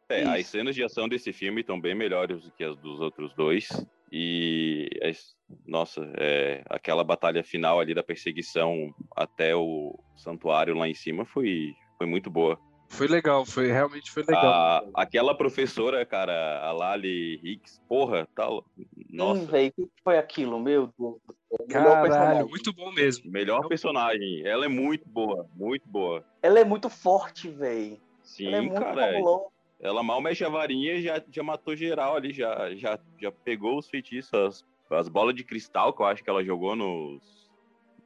É, 0.09 0.23
as 0.23 0.41
Isso. 0.41 0.51
cenas 0.51 0.73
de 0.75 0.83
ação 0.83 1.07
desse 1.07 1.31
filme 1.31 1.61
estão 1.61 1.79
bem 1.79 1.93
melhores 1.93 2.41
do 2.43 2.51
que 2.51 2.63
as 2.63 2.75
dos 2.77 2.99
outros 2.99 3.33
dois. 3.35 3.67
E, 4.11 4.89
as- 5.03 5.35
nossa, 5.67 6.01
é, 6.17 6.63
aquela 6.67 7.03
batalha 7.03 7.43
final 7.43 7.79
ali 7.79 7.93
da 7.93 8.01
perseguição 8.01 8.91
até 9.15 9.55
o 9.55 9.97
santuário 10.17 10.73
lá 10.75 10.87
em 10.89 10.95
cima 10.95 11.25
foi, 11.25 11.75
foi 11.97 12.07
muito 12.07 12.29
boa. 12.31 12.59
Foi 12.91 13.07
legal, 13.07 13.45
foi 13.45 13.67
realmente 13.67 14.09
foi 14.09 14.23
legal. 14.23 14.51
A, 14.51 14.83
aquela 14.95 15.37
professora, 15.37 16.03
cara, 16.07 16.59
a 16.65 16.71
Lali 16.71 17.39
Hicks, 17.43 17.79
porra, 17.87 18.27
tá. 18.35 18.49
Hum, 18.49 18.63
Nossa, 19.11 19.45
velho, 19.45 19.71
o 19.77 19.85
que 19.85 19.91
foi 20.03 20.17
aquilo? 20.17 20.59
Meu 20.59 20.91
Deus 20.97 21.19
do 21.23 21.35
céu. 21.55 21.67
Melhor 21.67 21.83
Caralho, 21.83 22.01
personagem. 22.09 22.45
muito 22.49 22.73
bom 22.73 22.91
mesmo. 22.91 23.31
melhor 23.31 23.67
personagem. 23.67 24.41
Ela 24.43 24.65
é 24.65 24.67
muito 24.67 25.07
boa, 25.07 25.47
muito 25.53 25.87
boa. 25.87 26.25
Ela 26.41 26.61
é 26.61 26.63
muito 26.63 26.89
forte, 26.89 27.47
velho. 27.47 28.01
Sim, 28.23 28.47
Ela 28.47 28.57
é 28.57 28.61
muito 28.61 28.81
cara. 28.81 29.05
fabulosa. 29.13 29.58
Ela 29.79 30.03
mal 30.03 30.21
mexe 30.21 30.43
a 30.43 30.49
varinha 30.49 30.95
e 30.95 31.01
já, 31.01 31.23
já 31.31 31.41
matou 31.41 31.75
geral 31.75 32.15
ali, 32.15 32.33
já, 32.33 32.75
já, 32.75 32.99
já 33.19 33.31
pegou 33.31 33.77
os 33.77 33.87
feitiços, 33.87 34.33
as, 34.33 34.65
as 34.91 35.07
bolas 35.07 35.33
de 35.33 35.43
cristal 35.43 35.93
que 35.93 36.01
eu 36.01 36.05
acho 36.05 36.23
que 36.23 36.29
ela 36.29 36.43
jogou 36.43 36.75
nos, 36.75 37.49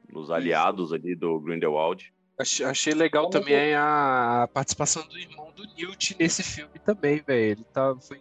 nos 0.08 0.30
aliados 0.30 0.92
ali 0.92 1.16
do 1.16 1.40
Grindelwald. 1.40 2.12
Achei, 2.38 2.64
achei 2.66 2.94
legal 2.94 3.28
também 3.28 3.74
a 3.74 4.48
participação 4.52 5.06
do 5.08 5.18
irmão 5.18 5.52
do 5.52 5.64
Newt 5.74 6.16
nesse 6.18 6.42
filme 6.42 6.78
também, 6.84 7.20
velho. 7.20 7.52
Ele 7.52 7.64
tá, 7.72 7.94
foi... 7.96 8.20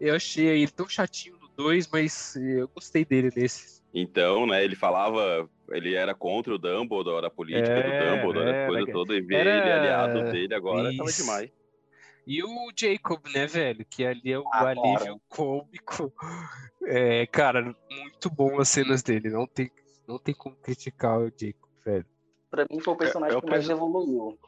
Eu 0.00 0.14
achei 0.14 0.46
ele 0.46 0.68
tão 0.68 0.88
chatinho 0.88 1.38
no 1.38 1.48
2, 1.48 1.88
mas 1.88 2.36
eu 2.36 2.68
gostei 2.68 3.04
dele 3.04 3.30
nesse. 3.34 3.82
Então, 3.94 4.46
né, 4.46 4.64
ele 4.64 4.74
falava, 4.74 5.48
ele 5.70 5.94
era 5.94 6.14
contra 6.14 6.54
o 6.54 6.58
Dumbledore, 6.58 7.26
a 7.26 7.30
política 7.30 7.78
É, 7.78 7.82
do 7.82 7.90
Dumbledore, 8.16 8.48
era, 8.48 8.64
a 8.64 8.66
coisa 8.66 8.92
toda, 8.92 9.14
e 9.14 9.20
ver 9.20 9.34
era- 9.46 9.50
ele 9.58 9.72
aliado 9.72 10.32
dele 10.32 10.54
agora 10.54 10.94
tava 10.96 11.10
Isso. 11.10 11.22
demais. 11.22 11.50
E 12.26 12.42
o 12.42 12.70
Jacob, 12.76 13.20
né, 13.34 13.46
velho? 13.46 13.84
Que 13.90 14.04
ali 14.04 14.32
é 14.32 14.38
o 14.38 14.44
Ah, 14.52 14.68
alívio 14.68 14.98
claro. 14.98 15.20
cômico. 15.28 16.12
É, 16.84 17.26
cara, 17.26 17.74
muito 17.90 18.30
bom 18.30 18.60
as 18.60 18.68
cenas 18.68 19.02
dele. 19.02 19.28
Não 19.30 19.46
tem, 19.46 19.70
não 20.06 20.18
tem 20.18 20.34
como 20.34 20.54
criticar 20.56 21.18
o 21.18 21.24
Jacob, 21.24 21.68
velho. 21.84 22.06
Pra 22.50 22.66
mim 22.70 22.78
foi 22.80 22.94
o 22.94 22.96
personagem 22.96 23.34
eu 23.36 23.40
que 23.42 23.48
mais 23.50 23.62
penso- 23.62 23.72
evoluiu. 23.72 24.38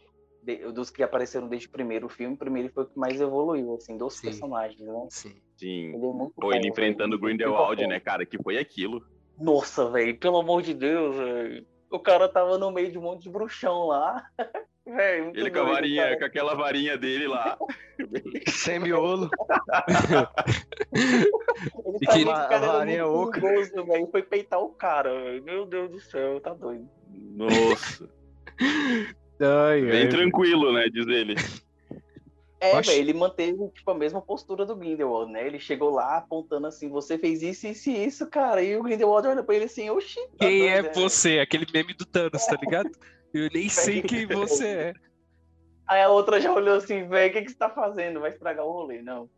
De- 0.43 0.71
dos 0.73 0.91
que 0.91 1.03
apareceram 1.03 1.49
desde 1.49 1.69
o 1.69 1.71
primeiro 1.71 2.07
filme, 2.09 2.35
o 2.35 2.39
primeiro 2.39 2.71
foi 2.73 2.85
o 2.85 2.87
que 2.87 2.99
mais 2.99 3.19
evoluiu, 3.19 3.75
assim, 3.77 3.97
dos 3.97 4.15
Sim. 4.17 4.27
personagens, 4.27 4.79
né? 4.79 5.07
Sim. 5.11 5.35
Sim. 5.57 5.95
Ele 5.95 6.07
é 6.07 6.13
muito 6.13 6.35
Pô, 6.35 6.53
ele 6.53 6.69
enfrentando 6.69 7.17
o. 7.17 7.19
Grindelwald, 7.19 7.87
né, 7.87 7.99
cara, 7.99 8.27
que 8.27 8.37
foi 8.43 8.59
aquilo. 8.59 9.03
Nossa, 9.39 9.89
velho, 9.91 10.19
pelo 10.19 10.39
amor 10.39 10.61
de 10.63 10.75
Deus, 10.75 11.17
velho. 11.17 11.67
O 11.91 11.99
cara 11.99 12.29
tava 12.29 12.59
no 12.59 12.71
meio 12.71 12.93
de 12.93 12.99
um 12.99 13.03
monte 13.03 13.23
de 13.23 13.31
bruxão 13.31 13.87
lá. 13.87 14.23
Ele 14.87 15.51
com 15.51 15.59
a 15.59 15.63
doido, 15.63 15.73
varinha, 15.73 16.03
cara. 16.03 16.19
com 16.19 16.25
aquela 16.27 16.55
varinha 16.55 16.99
dele 16.99 17.27
lá. 17.27 17.57
Sem 18.49 18.79
miolo. 18.81 19.31
Ele 20.93 21.99
E 22.03 22.07
sabia 22.07 22.25
que- 22.25 22.25
cara 22.25 22.57
A 22.57 22.73
varinha 22.79 23.07
muito 23.07 23.29
oca. 23.29 23.41
perigoso, 23.41 23.85
velho. 23.87 24.09
Foi 24.11 24.23
peitar 24.23 24.61
o 24.61 24.69
cara. 24.71 25.11
Meu 25.43 25.65
Deus 25.65 25.91
do 25.91 26.01
céu, 26.01 26.41
tá 26.41 26.53
doido. 26.53 26.89
Nossa. 27.11 28.09
Ai, 29.41 29.81
Bem 29.83 30.03
ai, 30.03 30.09
tranquilo, 30.09 30.73
né, 30.73 30.87
diz 30.93 31.07
ele. 31.07 31.35
É, 32.61 32.81
velho, 32.81 32.99
ele 32.99 33.13
manteve 33.13 33.59
tipo, 33.75 33.91
a 33.91 33.95
mesma 33.95 34.23
postura 34.23 34.65
do 34.65 34.77
Grindelwald, 34.77 35.31
né? 35.31 35.47
Ele 35.47 35.59
chegou 35.59 35.91
lá 35.91 36.17
apontando 36.17 36.67
assim, 36.67 36.89
você 36.89 37.19
fez 37.19 37.43
isso, 37.43 37.67
isso 37.67 37.91
e 37.91 38.05
isso, 38.07 38.27
cara. 38.31 38.63
E 38.63 38.77
o 38.77 38.83
Grindelwald 38.83 39.27
olha 39.29 39.43
pra 39.43 39.55
ele 39.55 39.65
assim, 39.67 39.91
oxi. 39.91 40.19
tá 40.39 40.47
Quem 40.47 40.69
é 40.69 40.81
doido, 40.83 40.95
você? 40.95 41.41
Aquele 41.41 41.67
meme 41.73 41.93
do 41.95 42.07
Thanos, 42.07 42.45
tá 42.47 42.57
ligado? 42.61 42.91
Eu 43.35 43.51
nem 43.53 43.69
sei 43.69 44.01
quem 44.01 44.27
você 44.27 44.67
é. 44.67 44.93
Aí 45.87 46.01
a 46.01 46.09
outra 46.09 46.41
já 46.41 46.53
olhou 46.53 46.77
assim, 46.77 47.07
velho, 47.07 47.31
o 47.31 47.33
que, 47.35 47.43
que 47.43 47.51
você 47.51 47.59
tá 47.59 47.69
fazendo? 47.69 48.21
Vai 48.21 48.31
estragar 48.31 48.65
o 48.65 48.73
rolê. 48.73 49.03
Não, 49.03 49.29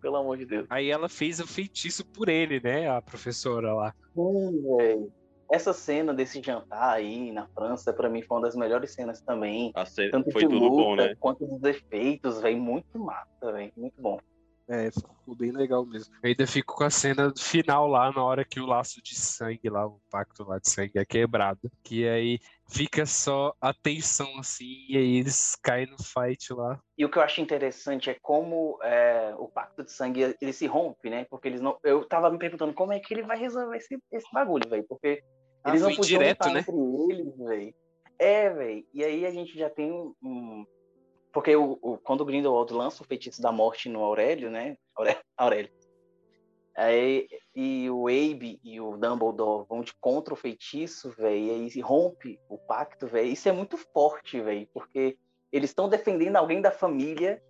pelo 0.00 0.16
amor 0.16 0.38
de 0.38 0.46
Deus. 0.46 0.66
Aí 0.70 0.90
ela 0.90 1.08
fez 1.08 1.40
o 1.40 1.46
feitiço 1.46 2.06
por 2.06 2.28
ele, 2.28 2.60
né? 2.60 2.88
A 2.88 3.02
professora 3.02 3.74
lá. 3.74 3.94
Hum, 4.16 4.76
velho. 4.78 5.12
Essa 5.52 5.72
cena 5.72 6.14
desse 6.14 6.40
jantar 6.40 6.94
aí 6.94 7.32
na 7.32 7.46
França, 7.48 7.92
pra 7.92 8.08
mim, 8.08 8.22
foi 8.22 8.36
uma 8.38 8.46
das 8.46 8.54
melhores 8.54 8.94
cenas 8.94 9.20
também. 9.20 9.72
A 9.74 9.84
cena 9.84 10.12
Tanto 10.12 10.30
foi 10.30 10.42
de 10.42 10.48
tudo 10.48 10.64
luta, 10.64 10.82
bom, 10.82 10.96
né? 10.96 11.14
quanto 11.18 11.44
dos 11.44 11.62
efeitos, 11.64 12.40
velho. 12.40 12.58
Muito 12.58 12.98
massa, 12.98 13.52
velho. 13.52 13.72
Muito 13.76 14.00
bom. 14.00 14.18
É, 14.68 14.88
ficou 14.92 15.34
bem 15.34 15.50
legal 15.50 15.84
mesmo. 15.84 16.14
Eu 16.22 16.28
ainda 16.28 16.46
fico 16.46 16.76
com 16.76 16.84
a 16.84 16.90
cena 16.90 17.32
final 17.36 17.88
lá, 17.88 18.12
na 18.12 18.22
hora 18.22 18.44
que 18.44 18.60
o 18.60 18.66
laço 18.66 19.02
de 19.02 19.16
sangue 19.16 19.68
lá, 19.68 19.84
o 19.84 20.00
pacto 20.08 20.44
lá 20.44 20.60
de 20.60 20.70
sangue 20.70 20.92
é 20.94 21.04
quebrado. 21.04 21.68
Que 21.82 22.08
aí 22.08 22.38
fica 22.70 23.04
só 23.04 23.52
a 23.60 23.74
tensão 23.74 24.38
assim, 24.38 24.86
e 24.88 24.96
aí 24.96 25.16
eles 25.16 25.56
caem 25.62 25.86
no 25.86 25.96
fight 26.02 26.52
lá. 26.52 26.80
E 26.96 27.04
o 27.04 27.10
que 27.10 27.18
eu 27.18 27.22
acho 27.22 27.40
interessante 27.40 28.08
é 28.10 28.16
como 28.20 28.78
é, 28.82 29.34
o 29.38 29.48
pacto 29.48 29.82
de 29.84 29.90
sangue 29.92 30.36
ele 30.40 30.52
se 30.52 30.66
rompe, 30.66 31.10
né? 31.10 31.24
Porque 31.30 31.48
eles 31.48 31.60
não. 31.60 31.78
Eu 31.82 32.04
tava 32.06 32.30
me 32.30 32.38
perguntando 32.38 32.72
como 32.74 32.92
é 32.92 33.00
que 33.00 33.12
ele 33.12 33.22
vai 33.22 33.38
resolver 33.38 33.76
esse, 33.76 33.98
esse 34.12 34.26
bagulho, 34.32 34.68
velho. 34.68 34.84
Porque 34.88 35.22
Ah, 35.64 35.70
eles 35.70 35.82
não 35.82 35.88
foi 35.90 35.96
podiam 35.96 36.22
lutar 36.22 36.52
né? 36.52 36.60
entre 36.60 36.74
eles, 37.10 37.36
velho. 37.38 37.74
É, 38.18 38.50
velho. 38.50 38.86
E 38.92 39.02
aí 39.04 39.26
a 39.26 39.30
gente 39.30 39.58
já 39.58 39.70
tem 39.70 39.90
um. 39.90 40.14
um- 40.22 40.66
Porque 41.32 41.56
o, 41.56 41.78
o- 41.80 41.98
quando 41.98 42.20
o 42.20 42.24
Grindelwald 42.24 42.72
lança 42.74 43.02
o 43.02 43.06
feitiço 43.06 43.40
da 43.40 43.50
morte 43.50 43.88
no 43.88 44.04
Aurélio, 44.04 44.50
né? 44.50 44.76
Auré- 44.94 45.20
Aurélio. 45.36 45.70
Aí, 46.76 47.26
e 47.54 47.90
o 47.90 48.06
Abe 48.06 48.60
e 48.62 48.80
o 48.80 48.96
Dumbledore 48.96 49.66
vão 49.68 49.82
de 49.82 49.92
contra 49.94 50.32
o 50.32 50.36
feitiço, 50.36 51.10
velho, 51.10 51.36
e 51.36 51.50
aí 51.50 51.80
rompe 51.80 52.38
o 52.48 52.56
pacto, 52.56 53.06
velho. 53.06 53.28
Isso 53.28 53.48
é 53.48 53.52
muito 53.52 53.76
forte, 53.76 54.40
velho, 54.40 54.68
porque 54.72 55.18
eles 55.50 55.70
estão 55.70 55.88
defendendo 55.88 56.36
alguém 56.36 56.60
da 56.60 56.70
família, 56.70 57.42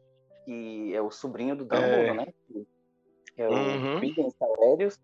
que 0.45 0.95
é 0.95 1.03
o 1.03 1.11
sobrinho 1.11 1.55
do 1.55 1.65
Dumbledore, 1.65 2.09
É. 2.09 2.15
né? 2.15 2.27
Que 2.49 2.67
é 3.43 3.49
o 3.49 3.53
Uhum. 3.53 4.01
Aurelius. 4.41 4.99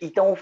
Então, 0.00 0.36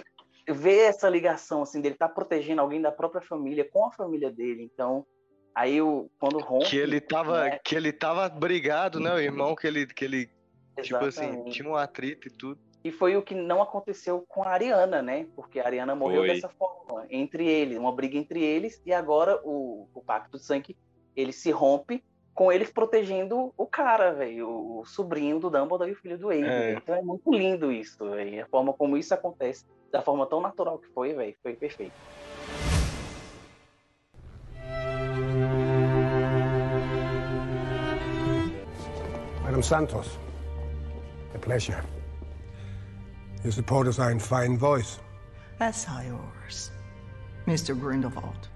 ver 0.48 0.88
essa 0.88 1.09
ligação, 1.09 1.62
assim, 1.62 1.80
dele 1.80 1.94
estar 1.94 2.09
protegendo 2.09 2.61
alguém 2.61 2.80
da 2.80 2.90
própria 2.90 3.20
família 3.20 3.68
com 3.70 3.87
a 3.87 3.92
família 3.92 4.30
dele. 4.30 4.62
Então, 4.62 5.06
aí 5.54 5.80
o, 5.80 6.11
quando 6.18 6.38
rompe... 6.38 6.66
Que 6.70 6.76
ele 6.76 7.00
tava, 7.00 7.44
né? 7.44 7.61
que 7.64 7.74
ele 7.74 7.92
tava 7.92 8.28
brigado, 8.28 8.98
né? 8.98 9.14
O 9.14 9.20
irmão 9.20 9.54
que 9.54 9.66
ele, 9.66 9.87
que 9.87 10.04
ele 10.04 10.30
tipo 10.83 11.04
assim, 11.04 11.44
tinha 11.44 11.68
um 11.68 11.76
atrito 11.76 12.28
e 12.28 12.30
tudo. 12.30 12.61
E 12.82 12.90
foi 12.90 13.16
o 13.16 13.22
que 13.22 13.34
não 13.34 13.60
aconteceu 13.60 14.24
com 14.26 14.42
a 14.42 14.48
Ariana, 14.48 15.02
né? 15.02 15.26
Porque 15.36 15.60
a 15.60 15.66
Ariana 15.66 15.94
morreu 15.94 16.22
Foi. 16.22 16.28
dessa 16.28 16.48
forma, 16.48 17.06
entre 17.10 17.46
eles, 17.46 17.78
uma 17.78 17.92
briga 17.92 18.16
entre 18.16 18.42
eles, 18.42 18.80
e 18.86 18.92
agora 18.92 19.38
o, 19.44 19.86
o 19.94 20.02
Pacto 20.02 20.38
de 20.38 20.44
Sangue, 20.44 20.76
ele 21.14 21.32
se 21.32 21.50
rompe 21.50 22.02
com 22.32 22.50
eles 22.50 22.70
protegendo 22.70 23.52
o 23.54 23.66
cara, 23.66 24.12
velho, 24.12 24.48
o, 24.48 24.80
o 24.80 24.86
sobrinho 24.86 25.38
do 25.38 25.50
Dumbledore 25.50 25.90
e 25.90 25.92
o 25.92 25.96
filho 25.96 26.16
do 26.16 26.30
Abe. 26.30 26.46
É. 26.46 26.72
Então 26.72 26.94
é 26.94 27.02
muito 27.02 27.30
lindo 27.30 27.70
isso, 27.70 28.08
velho. 28.08 28.42
A 28.42 28.46
forma 28.46 28.72
como 28.72 28.96
isso 28.96 29.12
acontece, 29.12 29.66
da 29.92 30.00
forma 30.00 30.24
tão 30.26 30.40
natural 30.40 30.78
que 30.78 30.88
foi, 30.88 31.12
velho, 31.12 31.36
foi 31.42 31.54
perfeito. 31.54 31.92
Madam 39.44 39.62
Santos, 39.62 40.18
a 41.34 41.38
pleasure. 41.38 41.99
Your 43.42 43.53
supporters 43.53 43.98
are 43.98 44.11
in 44.11 44.18
fine 44.18 44.59
voice. 44.59 44.98
That's 45.59 45.88
all 45.88 46.03
yours, 46.03 46.70
Mr. 47.46 47.74
Grindelwald. 47.74 48.48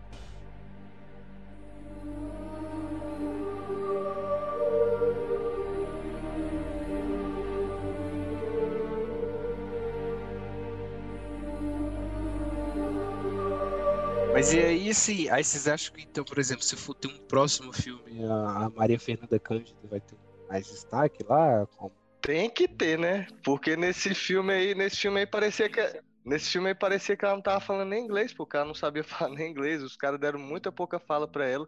Mas 14.34 14.52
e 14.52 14.58
aí, 14.58 14.90
assim, 14.90 15.28
aí 15.30 15.44
vocês 15.44 15.68
acham 15.68 15.94
que, 15.94 16.02
então, 16.02 16.24
por 16.24 16.38
exemplo, 16.38 16.62
se 16.64 16.76
for 16.76 16.92
ter 16.92 17.08
um 17.08 17.16
próximo 17.28 17.72
filme, 17.72 18.22
a, 18.24 18.64
a 18.64 18.70
Maria 18.70 18.98
Fernanda 18.98 19.38
Cândido 19.38 19.78
vai 19.88 20.00
ter 20.00 20.16
mais 20.48 20.66
destaque 20.66 21.24
lá? 21.26 21.66
Como? 21.76 21.92
Tem 22.24 22.48
que 22.48 22.66
ter, 22.66 22.98
né? 22.98 23.26
Porque 23.44 23.76
nesse 23.76 24.14
filme 24.14 24.50
aí, 24.50 24.74
nesse 24.74 24.96
filme 24.96 25.20
aí 25.20 25.26
parecia 25.26 25.68
que 25.68 25.80
nesse 26.24 26.50
filme 26.50 26.68
aí 26.68 26.74
parecia 26.74 27.14
que 27.14 27.22
ela 27.22 27.34
não 27.34 27.42
tava 27.42 27.60
falando 27.60 27.90
nem 27.90 28.02
inglês, 28.02 28.32
porque 28.32 28.56
ela 28.56 28.64
não 28.64 28.74
sabia 28.74 29.04
falar 29.04 29.34
nem 29.34 29.50
inglês. 29.50 29.82
Os 29.82 29.94
caras 29.94 30.18
deram 30.18 30.38
muita 30.38 30.72
pouca 30.72 30.98
fala 30.98 31.28
pra 31.28 31.46
ela. 31.46 31.66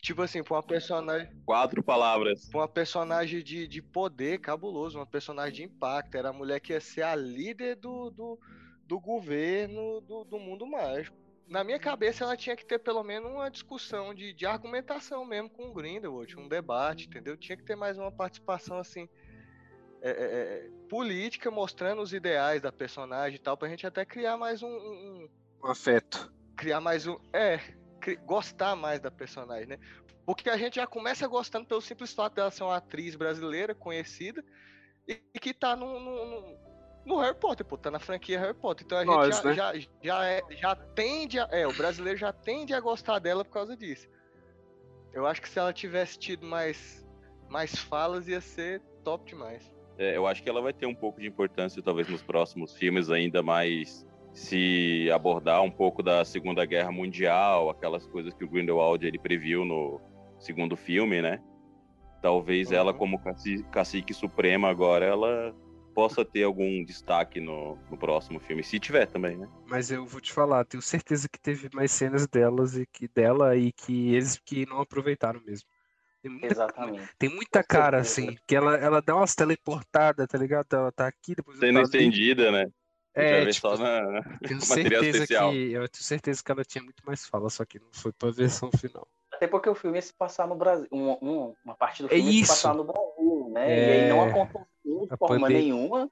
Tipo 0.00 0.22
assim, 0.22 0.42
pra 0.42 0.54
uma 0.54 0.62
personagem, 0.62 1.28
Quatro 1.46 1.84
palavras. 1.84 2.48
pra 2.50 2.62
uma 2.62 2.68
personagem 2.68 3.44
de, 3.44 3.68
de 3.68 3.80
poder 3.80 4.40
cabuloso, 4.40 4.98
uma 4.98 5.06
personagem 5.06 5.54
de 5.54 5.62
impacto. 5.62 6.16
Era 6.16 6.30
a 6.30 6.32
mulher 6.32 6.58
que 6.58 6.72
ia 6.72 6.80
ser 6.80 7.02
a 7.02 7.14
líder 7.14 7.76
do, 7.76 8.10
do, 8.10 8.40
do 8.84 8.98
governo 8.98 10.00
do, 10.00 10.24
do 10.24 10.36
mundo 10.36 10.66
mágico. 10.66 11.16
Na 11.46 11.62
minha 11.62 11.78
cabeça, 11.78 12.24
ela 12.24 12.36
tinha 12.36 12.56
que 12.56 12.66
ter 12.66 12.80
pelo 12.80 13.04
menos 13.04 13.30
uma 13.30 13.48
discussão 13.48 14.12
de, 14.12 14.32
de 14.32 14.46
argumentação 14.46 15.24
mesmo 15.24 15.48
com 15.50 15.68
o 15.68 15.72
Grindelwald, 15.72 16.36
um 16.36 16.48
debate, 16.48 17.06
entendeu? 17.06 17.36
Tinha 17.36 17.56
que 17.56 17.62
ter 17.64 17.76
mais 17.76 17.96
uma 17.96 18.10
participação 18.10 18.78
assim. 18.78 19.08
É, 20.02 20.10
é, 20.10 20.14
é, 20.66 20.70
política, 20.88 21.50
mostrando 21.50 22.02
os 22.02 22.12
ideais 22.12 22.60
da 22.60 22.72
personagem 22.72 23.36
e 23.36 23.38
tal, 23.38 23.56
pra 23.56 23.68
gente 23.68 23.86
até 23.86 24.04
criar 24.04 24.36
mais 24.36 24.62
um- 24.62 24.68
um, 24.68 25.28
um, 25.62 25.66
afeto. 25.68 26.32
criar 26.56 26.80
mais 26.80 27.06
um. 27.06 27.16
É, 27.32 27.58
cri- 28.00 28.16
gostar 28.16 28.74
mais 28.76 29.00
da 29.00 29.10
personagem, 29.10 29.66
né? 29.66 29.78
Porque 30.26 30.50
a 30.50 30.56
gente 30.56 30.76
já 30.76 30.86
começa 30.86 31.26
gostando 31.26 31.66
pelo 31.66 31.80
simples 31.80 32.12
fato 32.12 32.34
dela 32.34 32.50
ser 32.50 32.64
uma 32.64 32.76
atriz 32.76 33.14
brasileira 33.16 33.74
conhecida 33.74 34.44
e, 35.08 35.20
e 35.34 35.38
que 35.40 35.54
tá 35.54 35.74
no, 35.76 35.98
no, 35.98 36.24
no- 36.26 36.72
no 37.04 37.18
Harry 37.18 37.36
Potter, 37.36 37.66
pô, 37.66 37.76
tá 37.76 37.90
na 37.90 37.98
franquia 37.98 38.38
Harry 38.38 38.54
Potter. 38.54 38.84
Então 38.86 38.98
a 38.98 39.04
gente 39.04 39.14
Nós, 39.14 39.36
já, 39.36 39.42
né? 39.44 39.54
já, 39.54 39.72
já, 40.02 40.24
é- 40.26 40.42
já 40.50 40.76
tende 40.76 41.38
a. 41.38 41.48
É, 41.50 41.66
o 41.66 41.72
brasileiro 41.72 42.18
já 42.18 42.32
tende 42.32 42.74
a 42.74 42.80
gostar 42.80 43.18
dela 43.18 43.44
por 43.44 43.52
causa 43.52 43.76
disso. 43.76 44.08
Eu 45.12 45.26
acho 45.26 45.40
que 45.42 45.48
se 45.48 45.58
ela 45.58 45.72
tivesse 45.72 46.18
tido 46.18 46.46
mais, 46.46 47.06
mais 47.48 47.74
falas, 47.76 48.28
ia 48.28 48.40
ser 48.40 48.80
top 49.04 49.26
demais. 49.26 49.70
É, 50.02 50.16
eu 50.16 50.26
acho 50.26 50.42
que 50.42 50.50
ela 50.50 50.60
vai 50.60 50.72
ter 50.72 50.84
um 50.86 50.94
pouco 50.94 51.20
de 51.20 51.28
importância, 51.28 51.80
talvez, 51.80 52.08
nos 52.08 52.22
próximos 52.22 52.74
filmes, 52.74 53.08
ainda 53.08 53.40
mais 53.40 54.04
se 54.34 55.08
abordar 55.12 55.62
um 55.62 55.70
pouco 55.70 56.02
da 56.02 56.24
Segunda 56.24 56.64
Guerra 56.64 56.90
Mundial, 56.90 57.70
aquelas 57.70 58.04
coisas 58.08 58.34
que 58.34 58.42
o 58.42 58.48
Grindelwald 58.48 59.06
ele 59.06 59.18
previu 59.18 59.64
no 59.64 60.00
segundo 60.40 60.76
filme, 60.76 61.22
né? 61.22 61.40
Talvez 62.20 62.70
Uhum. 62.70 62.76
ela, 62.78 62.92
como 62.92 63.20
caci- 63.20 63.62
cacique 63.70 64.12
suprema 64.12 64.68
agora, 64.68 65.06
ela 65.06 65.54
possa 65.94 66.24
ter 66.24 66.42
algum 66.42 66.82
destaque 66.84 67.40
no, 67.40 67.78
no 67.88 67.96
próximo 67.96 68.40
filme, 68.40 68.64
se 68.64 68.80
tiver 68.80 69.06
também, 69.06 69.36
né? 69.36 69.46
Mas 69.66 69.92
eu 69.92 70.04
vou 70.04 70.20
te 70.20 70.32
falar, 70.32 70.64
tenho 70.64 70.82
certeza 70.82 71.28
que 71.28 71.38
teve 71.38 71.68
mais 71.72 71.92
cenas 71.92 72.26
delas 72.26 72.76
e 72.76 72.86
que 72.86 73.06
dela 73.06 73.54
e 73.56 73.70
que 73.72 74.14
eles 74.14 74.36
que 74.44 74.66
não 74.66 74.80
aproveitaram 74.80 75.40
mesmo. 75.46 75.68
Tem 76.22 76.30
muita, 76.30 76.46
Exatamente. 76.46 77.08
tem 77.18 77.28
muita 77.28 77.62
Com 77.62 77.68
cara, 77.68 78.04
certeza. 78.04 78.30
assim, 78.30 78.38
que 78.46 78.54
ela, 78.54 78.76
ela 78.76 79.02
dá 79.02 79.16
umas 79.16 79.34
teleportadas, 79.34 80.26
tá 80.28 80.38
ligado? 80.38 80.66
Ela 80.72 80.92
tá 80.92 81.08
aqui, 81.08 81.34
depois 81.34 81.56
ela 81.58 81.66
Sendo 81.66 81.74
tá 81.74 81.80
ali. 81.80 81.86
estendida, 81.88 82.52
né? 82.52 82.64
É, 83.14 83.44
tipo, 83.50 83.68
só 83.68 83.76
na 83.76 84.22
tenho 84.40 84.60
certeza 84.62 85.08
especial. 85.18 85.50
que 85.50 85.72
eu 85.72 85.88
tenho 85.88 86.02
certeza 86.04 86.42
que 86.42 86.50
ela 86.52 86.64
tinha 86.64 86.82
muito 86.82 87.02
mais 87.04 87.26
fala, 87.26 87.50
só 87.50 87.64
que 87.64 87.78
não 87.78 87.92
foi 87.92 88.12
pra 88.12 88.30
versão 88.30 88.70
final. 88.70 89.06
Até 89.32 89.46
porque 89.48 89.68
o 89.68 89.74
filme 89.74 89.98
ia 89.98 90.02
se 90.02 90.14
passar 90.14 90.46
no 90.46 90.54
Brasil. 90.54 90.86
Um, 90.92 91.10
um- 91.20 91.54
uma 91.64 91.74
parte 91.74 92.02
do 92.02 92.06
É 92.06 92.16
filme 92.16 92.30
ia 92.30 92.44
se 92.44 92.48
passar 92.48 92.74
no 92.74 92.84
Brasil, 92.84 93.50
né? 93.52 93.70
É. 93.70 93.88
E 93.88 93.90
aí 93.90 94.08
não 94.08 94.22
aconteceu 94.22 94.66
de 95.10 95.16
forma 95.18 95.40
pandemia. 95.40 95.58
nenhuma. 95.58 96.10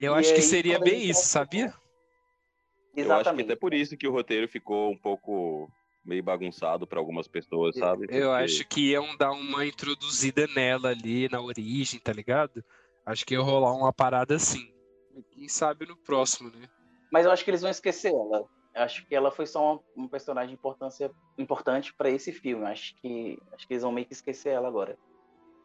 Eu 0.00 0.14
E 0.14 0.18
acho 0.18 0.34
que 0.34 0.40
aí, 0.40 0.42
seria 0.42 0.78
quando 0.78 0.90
bem 0.90 1.08
isso, 1.08 1.26
sabia? 1.26 1.66
Eu 1.66 1.70
acho 1.70 2.94
que 2.94 3.00
Exatamente. 3.00 3.46
até 3.46 3.56
por 3.56 3.72
isso 3.72 3.96
que 3.96 4.06
o 4.08 4.12
roteiro 4.12 4.48
ficou 4.48 4.90
um 4.90 4.98
pouco 4.98 5.70
meio 6.04 6.22
bagunçado 6.22 6.86
para 6.86 6.98
algumas 6.98 7.28
pessoas, 7.28 7.76
sabe? 7.76 8.06
Eu 8.10 8.28
Porque- 8.30 8.44
acho 8.44 8.68
que 8.68 8.90
iam 8.90 9.16
dar 9.16 9.30
uma 9.32 9.64
introduzida 9.66 10.46
nela 10.54 10.90
ali 10.90 11.28
na 11.28 11.40
origem, 11.40 12.00
tá 12.00 12.12
ligado? 12.12 12.64
Acho 13.06 13.24
que 13.24 13.34
ia 13.34 13.40
rolar 13.40 13.72
uma 13.72 13.92
parada 13.92 14.34
assim. 14.34 14.72
Quem 15.30 15.48
sabe 15.48 15.86
no 15.86 15.96
próximo, 15.96 16.50
né? 16.50 16.68
Mas 17.12 17.26
eu 17.26 17.30
acho 17.32 17.44
que 17.44 17.50
eles 17.50 17.60
vão 17.60 17.70
esquecer 17.70 18.08
ela. 18.12 18.44
Eu 18.74 18.82
acho 18.82 19.06
que 19.06 19.14
ela 19.14 19.30
foi 19.30 19.46
só 19.46 19.82
um, 19.96 20.08
personagem 20.08 20.48
de 20.48 20.54
importância, 20.54 21.10
importante 21.36 21.92
pra 21.94 22.08
esse 22.08 22.32
filme. 22.32 22.64
Eu 22.64 22.68
Acho 22.68 22.94
que, 22.96 23.38
acho 23.52 23.66
que 23.68 23.74
eles 23.74 23.82
vão 23.82 23.92
meio 23.92 24.06
que 24.06 24.14
esquecer 24.14 24.48
ela 24.50 24.66
agora. 24.66 24.98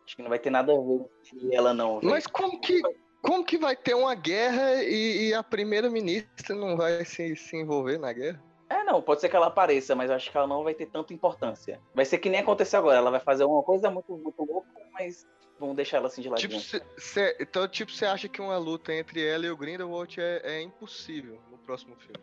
Acho 0.06 0.16
que 0.16 0.22
não 0.22 0.30
vai 0.30 0.40
ter 0.40 0.50
nada 0.50 0.74
a 0.74 0.76
ver 0.76 0.82
com 0.82 1.10
ela, 1.54 1.74
não. 1.74 2.00
velho. 2.00 2.12
Mas 2.12 2.28
como 2.28 2.60
que, 2.60 2.82
como 3.22 3.46
que 3.46 3.58
vai 3.58 3.76
ter 3.78 3.94
uma 3.94 4.14
guerra 4.14 4.84
e, 4.84 5.30
e 5.30 5.34
a 5.34 5.42
primeira-ministra 5.42 6.54
não 6.56 6.76
vai 6.76 7.06
se, 7.06 7.36
se 7.36 7.56
envolver 7.58 7.98
na 7.98 8.12
guerra? 8.12 8.44
É, 8.70 8.84
não, 8.84 9.02
pode 9.02 9.22
ser 9.22 9.30
que 9.30 9.36
ela 9.36 9.48
apareça, 9.48 9.96
mas 9.96 10.10
eu 10.10 10.16
acho 10.16 10.30
que 10.30 10.38
ela 10.38 10.48
não 10.48 10.64
vai 10.64 10.74
ter 10.74 10.88
tanta 10.88 11.14
importância. 11.14 11.80
Vai 11.94 12.04
ser 12.06 12.18
que 12.18 12.30
nem 12.30 12.42
aconteceu 12.42 12.80
agora. 12.80 12.98
Ela 12.98 13.12
vai 13.12 13.20
fazer 13.20 13.44
uma 13.46 13.64
coisa 13.64 13.90
muito, 13.90 14.18
muito 14.18 14.44
louca, 14.44 14.68
mas 14.94 15.26
vamos 15.60 15.76
deixar 15.76 15.98
ela 15.98 16.08
assim 16.08 16.22
de 16.22 16.30
ladinho. 16.30 16.50
Tipo, 16.50 16.62
cê- 16.62 16.84
cê- 16.98 17.38
então, 17.40 17.68
tipo, 17.68 17.92
você 17.92 18.06
acha 18.06 18.28
que 18.28 18.42
uma 18.42 18.58
luta 18.58 18.94
entre 18.94 19.26
ela 19.26 19.46
e 19.46 19.50
o 19.50 19.56
Grindelwald 19.58 20.20
é, 20.20 20.42
é 20.44 20.62
impossível 20.62 21.40
no 21.50 21.58
próximo 21.60 21.96
filme? 21.96 22.20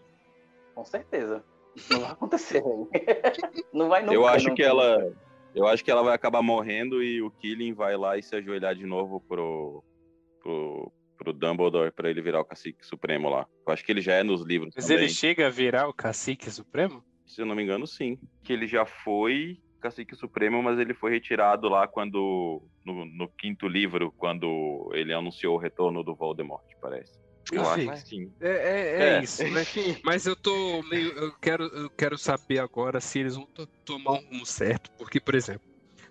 Com 0.75 0.85
certeza. 0.85 1.43
Isso 1.75 1.93
não 1.93 2.01
vai 2.03 2.11
acontecer, 2.13 2.63
velho. 2.63 2.89
Não 3.73 3.89
vai 3.89 4.03
nunca. 4.03 4.15
eu 4.15 4.27
acho 4.27 4.49
não 4.49 4.55
que 4.55 4.63
ela. 4.63 5.13
Eu 5.55 5.67
acho 5.67 5.85
que 5.85 5.91
ela 5.91 6.03
vai 6.05 6.15
acabar 6.15 6.41
morrendo 6.43 7.03
e 7.03 7.21
o 7.23 7.31
Killing 7.31 7.73
vai 7.73 7.97
lá 7.97 8.17
e 8.17 8.23
se 8.23 8.37
ajoelhar 8.37 8.75
de 8.77 8.87
novo 8.87 9.21
pro. 9.21 9.83
pro, 10.41 10.93
pro 11.17 11.33
Dumbledore 11.33 11.91
pra 11.93 12.11
ele 12.11 12.21
virar 12.23 12.41
o 12.41 12.45
cacique 12.45 12.85
supremo 12.87 13.29
lá. 13.29 13.47
Eu 13.67 13.73
acho 13.73 13.85
que 13.85 13.93
ele 13.93 14.01
já 14.01 14.15
é 14.15 14.23
nos 14.23 14.43
livros. 14.43 14.73
Mas 14.77 14.87
também. 14.87 15.05
ele 15.05 15.13
chega 15.13 15.47
a 15.47 15.51
virar 15.51 15.89
o 15.89 15.93
cacique 15.95 16.51
supremo? 16.51 17.05
Se 17.27 17.41
eu 17.41 17.47
não 17.47 17.55
me 17.55 17.63
engano, 17.63 17.87
sim. 17.87 18.19
Que 18.43 18.53
ele 18.53 18.67
já 18.67 18.85
foi 18.85 19.59
cacique 19.81 20.15
supremo, 20.17 20.63
mas 20.63 20.79
ele 20.79 20.95
foi 20.95 21.11
retirado 21.11 21.69
lá 21.69 21.87
quando. 21.89 22.63
No, 22.85 23.05
no 23.07 23.29
quinto 23.39 23.67
livro, 23.67 24.13
quando 24.17 24.91
ele 24.95 25.13
anunciou 25.13 25.57
o 25.57 25.59
retorno 25.61 26.03
do 26.05 26.15
Voldemort, 26.15 26.65
parece. 26.81 27.13
Eu 27.53 27.61
Enfim. 27.63 27.91
acho 27.91 28.03
que 28.03 28.09
sim. 28.09 28.33
É, 28.41 28.49
é, 28.49 28.97
é 29.03 29.09
É. 29.19 29.23
isso, 29.23 29.43
né? 29.49 29.63
Mas 30.05 30.27
eu 30.27 30.35
tô 30.37 30.83
meio. 30.85 31.13
Eu 31.13 31.33
quero, 31.41 31.65
eu 31.65 31.91
quero 31.91 32.17
saber 32.19 32.59
agora 32.59 33.01
se 33.01 33.21
eles 33.21 33.37
vão 33.37 33.47
to- 33.47 33.67
tomar 33.85 34.13
um 34.13 34.25
rumo 34.31 34.47
certo. 34.47 34.91
Porque, 34.99 35.21
por 35.21 35.35
exemplo, 35.35 35.67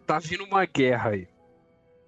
tá 0.06 0.20
vindo 0.20 0.44
uma 0.46 0.66
guerra 0.66 1.12
aí. 1.12 1.28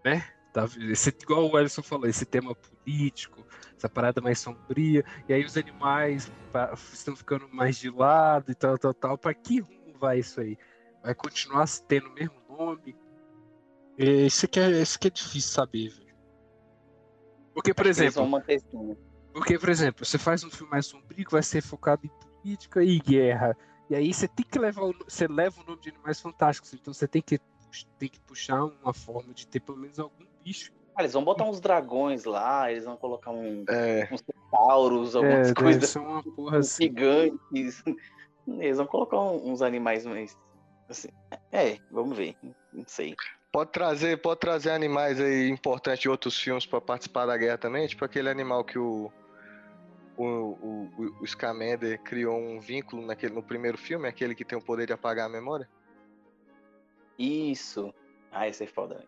Né? 0.03 0.23
Tá, 0.55 0.63
esse, 0.89 1.09
igual 1.21 1.51
o 1.51 1.59
Ellison 1.59 1.83
falou, 1.83 2.07
esse 2.07 2.25
tema 2.25 2.55
político, 2.55 3.45
essa 3.77 3.89
parada 3.89 4.21
mais 4.21 4.39
sombria. 4.39 5.03
E 5.27 5.33
aí 5.33 5.43
os 5.43 5.57
animais 5.57 6.31
pa- 6.49 6.73
estão 6.93 7.13
ficando 7.13 7.45
mais 7.49 7.77
de 7.77 7.89
lado 7.89 8.49
e 8.49 8.55
tal, 8.55 8.77
tal, 8.77 8.93
tal. 8.93 9.17
Pra 9.17 9.33
que 9.33 9.59
rumo 9.59 9.99
vai 9.99 10.19
isso 10.19 10.39
aí? 10.39 10.57
Vai 11.03 11.13
continuar 11.13 11.65
tendo 11.89 12.07
o 12.07 12.13
mesmo 12.13 12.41
nome? 12.47 12.95
É, 13.97 14.27
Isso 14.27 14.47
que 14.47 14.57
é, 14.57 14.81
isso 14.81 14.97
que 14.97 15.07
é 15.09 15.11
difícil 15.11 15.51
saber, 15.51 15.89
velho. 15.89 16.15
Porque, 17.53 17.73
por 17.73 17.85
exemplo, 17.85 18.25
porque, 19.33 19.59
por 19.59 19.67
exemplo, 19.67 20.05
você 20.05 20.17
faz 20.17 20.41
um 20.45 20.49
filme 20.49 20.71
mais 20.71 20.85
sombrio 20.85 21.25
que 21.25 21.31
vai 21.33 21.43
ser 21.43 21.61
focado 21.61 22.05
em 22.05 22.09
política 22.41 22.81
e 22.81 22.97
guerra. 22.97 23.57
E 23.89 23.95
aí 23.95 24.13
você 24.13 24.25
tem 24.25 24.45
que 24.45 24.57
levar 24.57 24.83
o, 24.83 24.93
você 25.05 25.27
leva 25.27 25.59
o 25.59 25.65
nome 25.65 25.81
de 25.81 25.89
animais 25.89 26.21
fantásticos. 26.21 26.73
Então 26.73 26.93
você 26.93 27.09
tem 27.09 27.21
que, 27.21 27.41
tem 27.99 28.07
que 28.07 28.21
puxar 28.21 28.63
uma 28.63 28.93
forma 28.93 29.33
de 29.33 29.45
ter 29.45 29.59
pelo 29.59 29.77
menos 29.77 29.99
algum 29.99 30.25
bicho. 30.45 30.71
Ah, 30.95 31.01
eles 31.01 31.11
vão 31.13 31.23
botar 31.25 31.43
uns 31.43 31.59
dragões 31.59 32.23
lá, 32.23 32.71
eles 32.71 32.85
vão 32.85 32.95
colocar 32.95 33.31
um, 33.31 33.65
é, 33.67 34.07
uns 34.11 34.21
centauros, 34.21 35.15
algumas 35.15 35.49
é, 35.49 35.53
deve 35.53 35.61
coisas 35.61 35.89
ser 35.89 35.99
uma 35.99 36.23
porra 36.23 36.59
uns 36.59 36.67
assim. 36.67 36.83
gigantes. 36.83 37.83
Eles 38.47 38.77
vão 38.77 38.85
colocar 38.87 39.19
uns 39.19 39.61
animais 39.61 40.05
mais. 40.05 40.37
Assim, 40.87 41.09
é, 41.51 41.79
vamos 41.91 42.15
ver. 42.15 42.37
Não 42.71 42.85
sei. 42.87 43.15
pode 43.51 43.71
trazer, 43.71 44.21
pode 44.21 44.39
trazer 44.39 44.69
animais 44.69 45.19
aí 45.19 45.49
importantes 45.49 46.01
de 46.01 46.09
outros 46.09 46.37
filmes 46.39 46.65
pra 46.65 46.79
participar 46.79 47.25
da 47.25 47.35
guerra 47.35 47.57
também, 47.57 47.87
tipo 47.87 48.05
aquele 48.05 48.29
animal 48.29 48.63
que 48.63 48.77
o 48.79 49.11
o, 50.17 50.23
o, 50.23 50.89
o- 50.97 51.15
o 51.23 51.27
Scamander 51.27 52.01
criou 52.01 52.37
um 52.37 52.57
vínculo 52.61 53.05
naquele, 53.05 53.33
no 53.33 53.43
primeiro 53.43 53.77
filme, 53.77 54.07
aquele 54.07 54.33
que 54.33 54.45
tem 54.45 54.57
o 54.57 54.61
poder 54.63 54.87
de 54.87 54.93
apagar 54.93 55.25
a 55.25 55.29
memória. 55.29 55.67
Isso. 57.19 57.93
Ah, 58.31 58.47
esse 58.47 58.63
é 58.63 58.67
foda. 58.67 59.05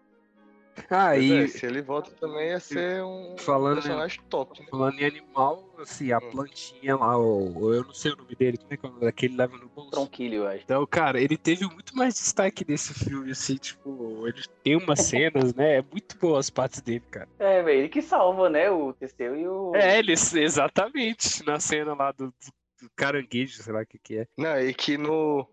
Né? 0.78 0.84
Ah, 0.90 1.18
e 1.18 1.44
é, 1.44 1.48
se 1.48 1.66
ele 1.66 1.82
volta 1.82 2.12
também 2.20 2.50
ia 2.50 2.60
ser 2.60 3.04
um 3.04 3.36
Falando 3.40 3.78
em- 3.80 3.82
personagem 3.82 4.20
top. 4.30 4.60
né? 4.62 4.68
falando 4.70 5.00
em 5.00 5.06
animal, 5.06 5.76
assim, 5.80 6.12
a 6.12 6.18
Hum. 6.20 6.30
plantinha 6.32 6.96
lá, 6.96 7.18
o, 7.18 7.58
o- 7.58 7.74
eu 7.74 7.84
não 7.84 7.94
sei 7.94 8.12
o 8.12 8.16
nome 8.16 8.36
dele, 8.36 8.58
como 8.58 8.74
é 8.74 8.78
que 8.78 8.86
é 8.86 8.90
o 8.90 8.92
nome 8.92 9.06
daquele 9.06 9.36
leva 9.36 9.58
no 9.58 9.70
bolso? 9.70 9.92
Tronquilho, 9.92 10.36
eu 10.44 10.48
acho. 10.48 10.64
Então, 10.64 10.86
cara, 10.88 11.20
ele 11.22 11.38
teve 11.38 11.66
muito 11.68 11.96
mais 11.96 12.14
destaque 12.16 12.66
nesse 12.68 12.94
filme, 12.94 13.32
assim, 13.32 13.56
tipo, 13.56 14.28
ele 14.28 14.42
tem 14.64 14.76
umas 14.76 15.00
cenas, 15.02 15.54
né? 15.54 15.78
É 15.78 15.82
muito 15.82 16.18
boa 16.18 16.40
as 16.40 16.50
partes 16.50 16.82
dele, 16.82 17.04
cara. 17.12 17.28
É, 17.40 17.62
velho, 17.64 17.80
ele 17.80 17.90
que 17.90 18.02
salva, 18.02 18.50
né? 18.50 18.70
O 18.70 18.94
Teseu 18.94 19.36
e 19.36 19.48
o. 19.48 19.76
É, 19.76 20.00
ele, 20.00 20.14
exatamente, 20.14 21.46
na 21.46 21.60
cena 21.60 21.94
lá 21.94 22.12
do, 22.12 22.28
do- 22.28 22.34
do 22.82 22.90
caranguejo, 22.96 23.62
sei 23.64 23.74
lá 23.74 23.82
o 23.82 23.86
que 23.86 23.98
que 23.98 24.18
é. 24.20 24.28
Não, 24.38 24.60
e 24.60 24.74
que 24.74 24.98
no, 24.98 25.48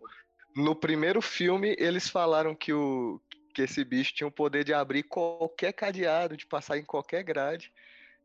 no 0.55 0.75
primeiro 0.77 1.23
filme 1.23 1.75
eles 1.79 2.09
falaram 2.09 2.55
que, 2.55 2.73
o, 2.73 3.21
que 3.55 3.63
esse 3.63 3.85
bicho 3.85 4.13
tinha 4.13 4.27
o 4.27 4.33
poder 4.33 4.65
de 4.65 4.75
abrir 4.75 5.05
qualquer 5.05 5.73
cadeado, 5.73 6.37
de 6.37 6.47
passar 6.47 6.77
em 6.77 6.85
qualquer 6.85 7.23
grade. 7.23 7.73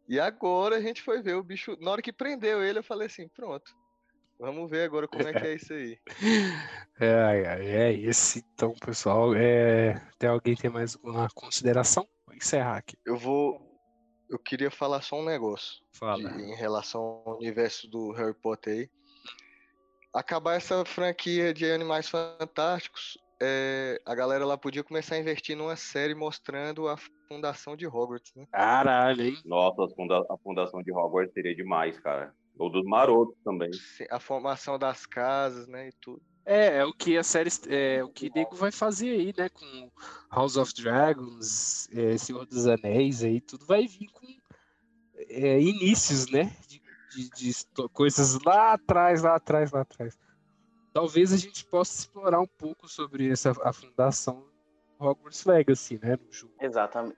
E 0.08 0.20
agora 0.20 0.78
a 0.78 0.82
gente 0.82 1.02
foi 1.04 1.22
ver 1.22 1.36
o 1.36 1.44
bicho. 1.44 1.78
Na 1.80 1.92
hora 1.92 2.02
que 2.02 2.12
prendeu 2.12 2.64
ele, 2.64 2.80
eu 2.80 2.84
falei 2.84 3.08
assim: 3.08 3.28
pronto. 3.28 3.72
Vamos 4.40 4.70
ver 4.70 4.84
agora 4.86 5.08
como 5.08 5.28
é 5.28 5.34
que 5.34 5.46
é 5.48 5.54
isso 5.54 5.74
aí. 5.74 5.98
É, 7.02 7.56
é, 7.62 7.94
esse, 7.94 8.44
então, 8.54 8.74
pessoal. 8.74 9.34
É, 9.34 10.02
tem 10.18 10.30
alguém 10.30 10.54
tem 10.54 10.70
mais 10.70 10.96
alguma 10.96 11.30
consideração? 11.30 12.06
Vou 12.26 12.36
encerrar 12.36 12.78
aqui. 12.78 12.98
Eu 13.06 13.16
vou. 13.16 13.66
Eu 14.30 14.38
queria 14.38 14.70
falar 14.70 15.02
só 15.02 15.18
um 15.18 15.24
negócio 15.24 15.82
de- 15.94 16.00
Fala. 16.00 16.30
em 16.42 16.56
relação 16.56 17.24
ao 17.26 17.38
universo 17.38 17.88
do 17.88 18.12
Harry 18.12 18.34
Potter 18.34 18.74
aí. 18.74 18.90
Acabar 20.14 20.56
essa 20.56 20.84
franquia 20.84 21.54
de 21.54 21.72
Animais 21.72 22.10
Fantásticos, 22.10 23.18
é, 23.42 24.00
a 24.06 24.14
galera 24.16 24.46
lá 24.46 24.58
podia 24.58 24.84
começar 24.84 25.16
a 25.16 25.20
investir 25.20 25.56
numa 25.56 25.76
série 25.76 26.14
mostrando 26.16 26.88
a 26.88 26.98
fundação 27.28 27.76
de 27.76 27.88
Hogwarts, 27.88 28.34
né? 28.36 28.46
Caralho, 28.52 29.22
hein? 29.24 29.38
Nossa, 29.46 29.84
a 29.86 29.90
funda- 29.96 30.26
a 30.30 30.38
fundação 30.44 30.82
de 30.84 30.92
Hogwarts 30.92 31.34
seria 31.34 31.56
demais, 31.56 32.00
cara. 32.00 32.34
Ou 32.58 32.70
dos 32.70 32.84
marotos 32.84 33.36
também. 33.44 33.70
A 34.10 34.20
formação 34.20 34.78
das 34.78 35.06
casas, 35.06 35.68
né, 35.68 35.88
e 35.90 35.92
tudo. 36.02 36.22
É, 36.46 36.78
é 36.78 36.86
o 36.86 36.92
que 36.92 37.16
a 37.18 37.24
série, 37.24 37.50
é 37.70 38.04
o 38.04 38.10
que 38.10 38.32
Nego 38.34 38.56
vai 38.56 38.72
fazer 38.72 39.10
aí, 39.12 39.34
né? 39.38 39.50
Com 39.50 39.92
House 40.32 40.58
of 40.58 40.74
Dragons, 40.74 41.88
é, 41.92 42.18
Senhor 42.18 42.46
dos 42.46 42.66
Anéis 42.66 43.24
aí, 43.24 43.40
tudo 43.40 43.66
vai 43.66 43.86
vir 43.88 44.08
com 44.12 44.26
é, 45.30 45.60
inícios, 45.62 46.30
né? 46.32 46.52
De, 46.68 46.82
de- 47.12 47.30
de 47.54 47.54
coisas 47.94 48.40
lá 48.44 48.74
atrás, 48.74 49.22
lá 49.22 49.36
atrás, 49.36 49.72
lá 49.72 49.82
atrás. 49.82 50.18
Talvez 51.00 51.32
a 51.32 51.38
gente 51.38 51.64
possa 51.66 51.98
explorar 52.02 52.42
um 52.42 52.46
pouco 52.46 52.86
sobre 52.90 53.32
essa 53.32 53.52
a 53.64 53.72
fundação 53.72 54.44
Hogwarts 55.00 55.46
Legacy, 55.46 55.98
né? 56.04 56.18
No 56.18 56.30
jogo. 56.34 56.54
Exatamente. 56.60 57.16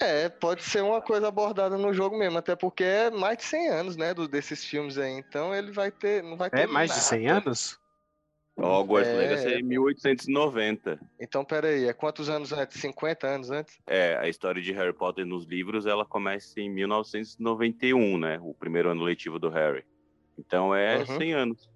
É, 0.00 0.28
pode 0.28 0.62
ser 0.62 0.84
uma 0.84 1.02
coisa 1.02 1.26
abordada 1.26 1.76
no 1.76 1.92
jogo 1.92 2.16
mesmo, 2.16 2.38
até 2.38 2.54
porque 2.54 2.84
é 2.84 3.10
mais 3.10 3.38
de 3.38 3.44
100 3.44 3.68
anos, 3.70 3.96
né, 3.96 4.14
do, 4.14 4.28
desses 4.28 4.64
filmes 4.64 4.96
aí. 4.98 5.10
Então 5.18 5.52
ele 5.52 5.72
vai 5.72 5.90
ter, 5.90 6.22
não 6.22 6.36
vai 6.36 6.48
ter 6.48 6.60
É 6.60 6.66
mais 6.68 6.94
de 6.94 7.00
100 7.00 7.24
nada. 7.26 7.48
anos? 7.48 7.76
Hogwarts 8.56 9.10
É. 9.10 9.16
Legacy 9.16 9.46
é 9.48 9.58
em 9.58 9.64
1890. 9.64 11.00
Então, 11.18 11.44
peraí, 11.44 11.88
é 11.88 11.92
quantos 11.92 12.28
anos 12.28 12.52
antes? 12.52 12.80
50 12.80 13.26
anos 13.26 13.50
antes? 13.50 13.78
É, 13.84 14.16
a 14.16 14.28
história 14.28 14.62
de 14.62 14.70
Harry 14.70 14.92
Potter 14.92 15.26
nos 15.26 15.44
livros, 15.44 15.86
ela 15.86 16.04
começa 16.06 16.60
em 16.60 16.70
1991, 16.70 18.16
né? 18.16 18.38
O 18.40 18.54
primeiro 18.54 18.90
ano 18.90 19.02
letivo 19.02 19.40
do 19.40 19.48
Harry. 19.48 19.84
Então 20.38 20.72
é 20.72 20.98
Uhum. 20.98 21.06
100 21.18 21.34
anos. 21.34 21.73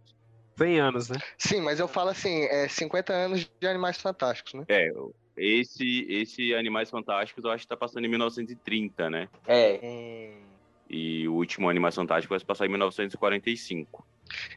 100 0.59 0.81
anos, 0.81 1.09
né? 1.09 1.18
Sim, 1.38 1.61
mas 1.62 1.79
eu 1.81 1.88
falo 1.88 2.11
assim, 2.11 2.42
é 2.44 2.68
50 2.68 3.12
anos 3.12 3.49
de 3.61 3.66
Animais 3.66 3.99
Fantásticos, 4.01 4.55
né? 4.55 4.64
É, 4.68 4.90
esse, 5.37 6.05
esse 6.11 6.55
Animais 6.55 6.90
Fantásticos 6.90 7.44
eu 7.44 7.51
acho 7.51 7.62
que 7.62 7.68
tá 7.68 7.77
passando 7.77 8.05
em 8.05 8.09
1930, 8.09 9.09
né? 9.09 9.29
É. 9.47 9.79
Hum, 9.83 10.42
E 10.90 11.29
o 11.29 11.35
último 11.35 11.68
Animais 11.71 11.94
Fantásticos 11.94 12.31
vai 12.31 12.40
se 12.40 12.44
passar 12.47 12.66
em 12.66 12.71
1945. 12.71 14.07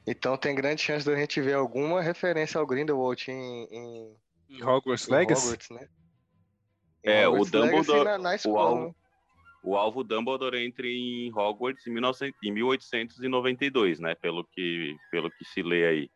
Então 0.06 0.36
tem 0.36 0.54
grande 0.56 0.82
chance 0.82 1.06
da 1.06 1.16
gente 1.16 1.40
ver 1.40 1.54
alguma 1.54 2.02
referência 2.02 2.60
ao 2.60 2.66
Grindelwald 2.66 3.30
em, 3.32 3.68
em, 3.72 4.18
Em 4.50 4.64
Hogwarts 4.64 5.08
em 5.08 5.12
Legacy? 5.12 5.44
Hogwarts, 5.44 5.70
né? 5.70 5.88
Em 7.04 7.10
É, 7.10 7.28
o 7.28 7.32
Hogwarts 7.34 7.52
Legacy 7.54 7.78
Dumbledore- 7.78 8.04
na, 8.04 8.18
na 8.18 8.32
o 8.32 8.36
escola, 8.36 8.70
alvo, 8.70 8.86
né? 8.88 8.92
O 9.64 9.76
alvo 9.76 10.04
Dumbledore 10.04 10.64
entra 10.64 10.88
em 10.88 11.32
Hogwarts 11.34 11.86
em, 11.86 11.92
1900 11.92 12.38
em 12.44 12.52
1892, 12.52 14.00
né? 14.00 14.16
Pelo 14.16 14.44
que, 14.44 14.96
pelo 15.12 15.30
que 15.30 15.46
se 15.46 15.62
lê 15.62 15.86
aí. 15.86 16.10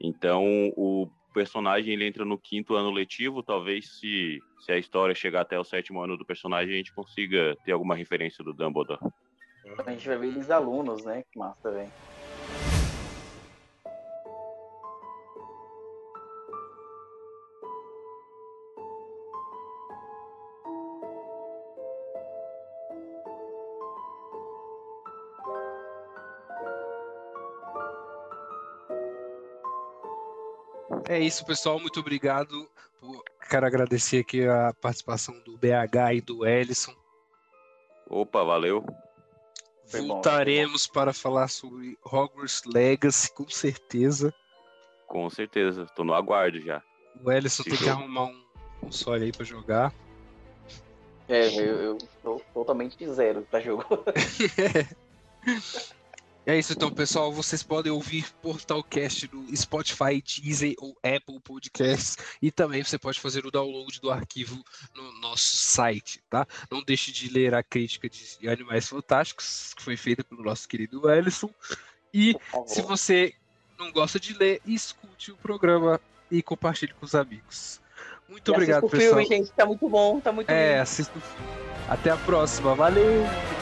Então, 0.00 0.44
o 0.76 1.08
personagem 1.34 1.94
ele 1.94 2.06
entra 2.06 2.24
no 2.24 2.38
quinto 2.38 2.74
ano 2.74 2.90
letivo. 2.90 3.42
Talvez, 3.42 3.98
se, 3.98 4.40
se 4.60 4.72
a 4.72 4.78
história 4.78 5.14
chegar 5.14 5.40
até 5.40 5.58
o 5.58 5.64
sétimo 5.64 6.00
ano 6.00 6.16
do 6.16 6.24
personagem, 6.24 6.74
a 6.74 6.76
gente 6.76 6.94
consiga 6.94 7.56
ter 7.64 7.72
alguma 7.72 7.94
referência 7.94 8.44
do 8.44 8.52
Dumbledore. 8.52 9.00
A 9.84 9.90
gente 9.90 10.06
vai 10.06 10.18
ver 10.18 10.28
eles 10.28 10.50
alunos, 10.50 11.04
né? 11.04 11.24
Que 11.30 11.38
massa, 11.38 11.70
velho. 11.72 11.90
É 31.08 31.18
isso, 31.18 31.44
pessoal. 31.44 31.78
Muito 31.78 32.00
obrigado. 32.00 32.68
Quero 33.48 33.66
agradecer 33.66 34.18
aqui 34.18 34.44
a 34.44 34.74
participação 34.80 35.38
do 35.40 35.56
BH 35.56 36.14
e 36.14 36.20
do 36.20 36.46
Ellison. 36.46 36.94
Opa, 38.08 38.42
valeu. 38.42 38.84
Foi 39.86 40.00
bom, 40.00 40.14
Voltaremos 40.14 40.86
para 40.86 41.12
falar 41.12 41.48
sobre 41.48 41.96
Hogwarts 42.04 42.62
Legacy, 42.66 43.32
com 43.32 43.48
certeza. 43.48 44.34
Com 45.06 45.30
certeza. 45.30 45.86
Tô 45.94 46.02
no 46.02 46.12
aguardo 46.12 46.60
já. 46.60 46.82
O 47.22 47.30
Ellison 47.30 47.62
tem 47.62 47.76
que 47.76 47.84
jogo. 47.84 48.02
arrumar 48.02 48.24
um 48.24 48.44
console 48.80 49.24
aí 49.26 49.32
para 49.32 49.44
jogar. 49.44 49.94
É, 51.28 51.46
eu, 51.58 51.80
eu 51.80 51.98
tô 52.22 52.40
totalmente 52.52 53.06
zero 53.08 53.46
pra 53.48 53.60
jogo. 53.60 53.84
É 56.48 56.56
isso 56.56 56.72
então, 56.72 56.92
pessoal. 56.92 57.32
Vocês 57.32 57.62
podem 57.64 57.90
ouvir 57.90 58.30
Portalcast 58.40 59.28
no 59.32 59.54
Spotify, 59.56 60.22
Deezer 60.22 60.74
ou 60.78 60.96
Apple 61.02 61.40
Podcasts. 61.40 62.16
E 62.40 62.52
também 62.52 62.84
você 62.84 62.96
pode 62.96 63.18
fazer 63.20 63.44
o 63.44 63.50
download 63.50 64.00
do 64.00 64.12
arquivo 64.12 64.62
no 64.94 65.12
nosso 65.20 65.56
site, 65.56 66.22
tá? 66.30 66.46
Não 66.70 66.82
deixe 66.84 67.10
de 67.10 67.28
ler 67.28 67.52
a 67.52 67.64
crítica 67.64 68.08
de 68.08 68.48
Animais 68.48 68.88
Fantásticos, 68.88 69.74
que 69.74 69.82
foi 69.82 69.96
feita 69.96 70.22
pelo 70.22 70.44
nosso 70.44 70.68
querido 70.68 71.10
Ellison. 71.10 71.50
E 72.14 72.36
se 72.66 72.80
você 72.82 73.34
não 73.76 73.90
gosta 73.90 74.20
de 74.20 74.32
ler, 74.32 74.60
escute 74.64 75.32
o 75.32 75.36
programa 75.36 76.00
e 76.30 76.42
compartilhe 76.42 76.94
com 76.94 77.04
os 77.04 77.14
amigos. 77.16 77.80
Muito 78.28 78.50
E 78.50 78.54
obrigado, 78.54 78.84
assista 78.86 78.96
o 78.96 79.00
pessoal. 79.00 79.20
filme, 79.20 79.36
gente. 79.36 79.52
Tá 79.52 79.66
muito 79.66 79.88
bom, 79.88 80.20
tá 80.20 80.30
muito 80.30 80.48
É, 80.48 80.70
lindo. 80.70 80.82
assista 80.82 81.18
o 81.18 81.20
filme. 81.20 81.46
Até 81.88 82.10
a 82.10 82.16
próxima. 82.16 82.72
Valeu! 82.74 83.55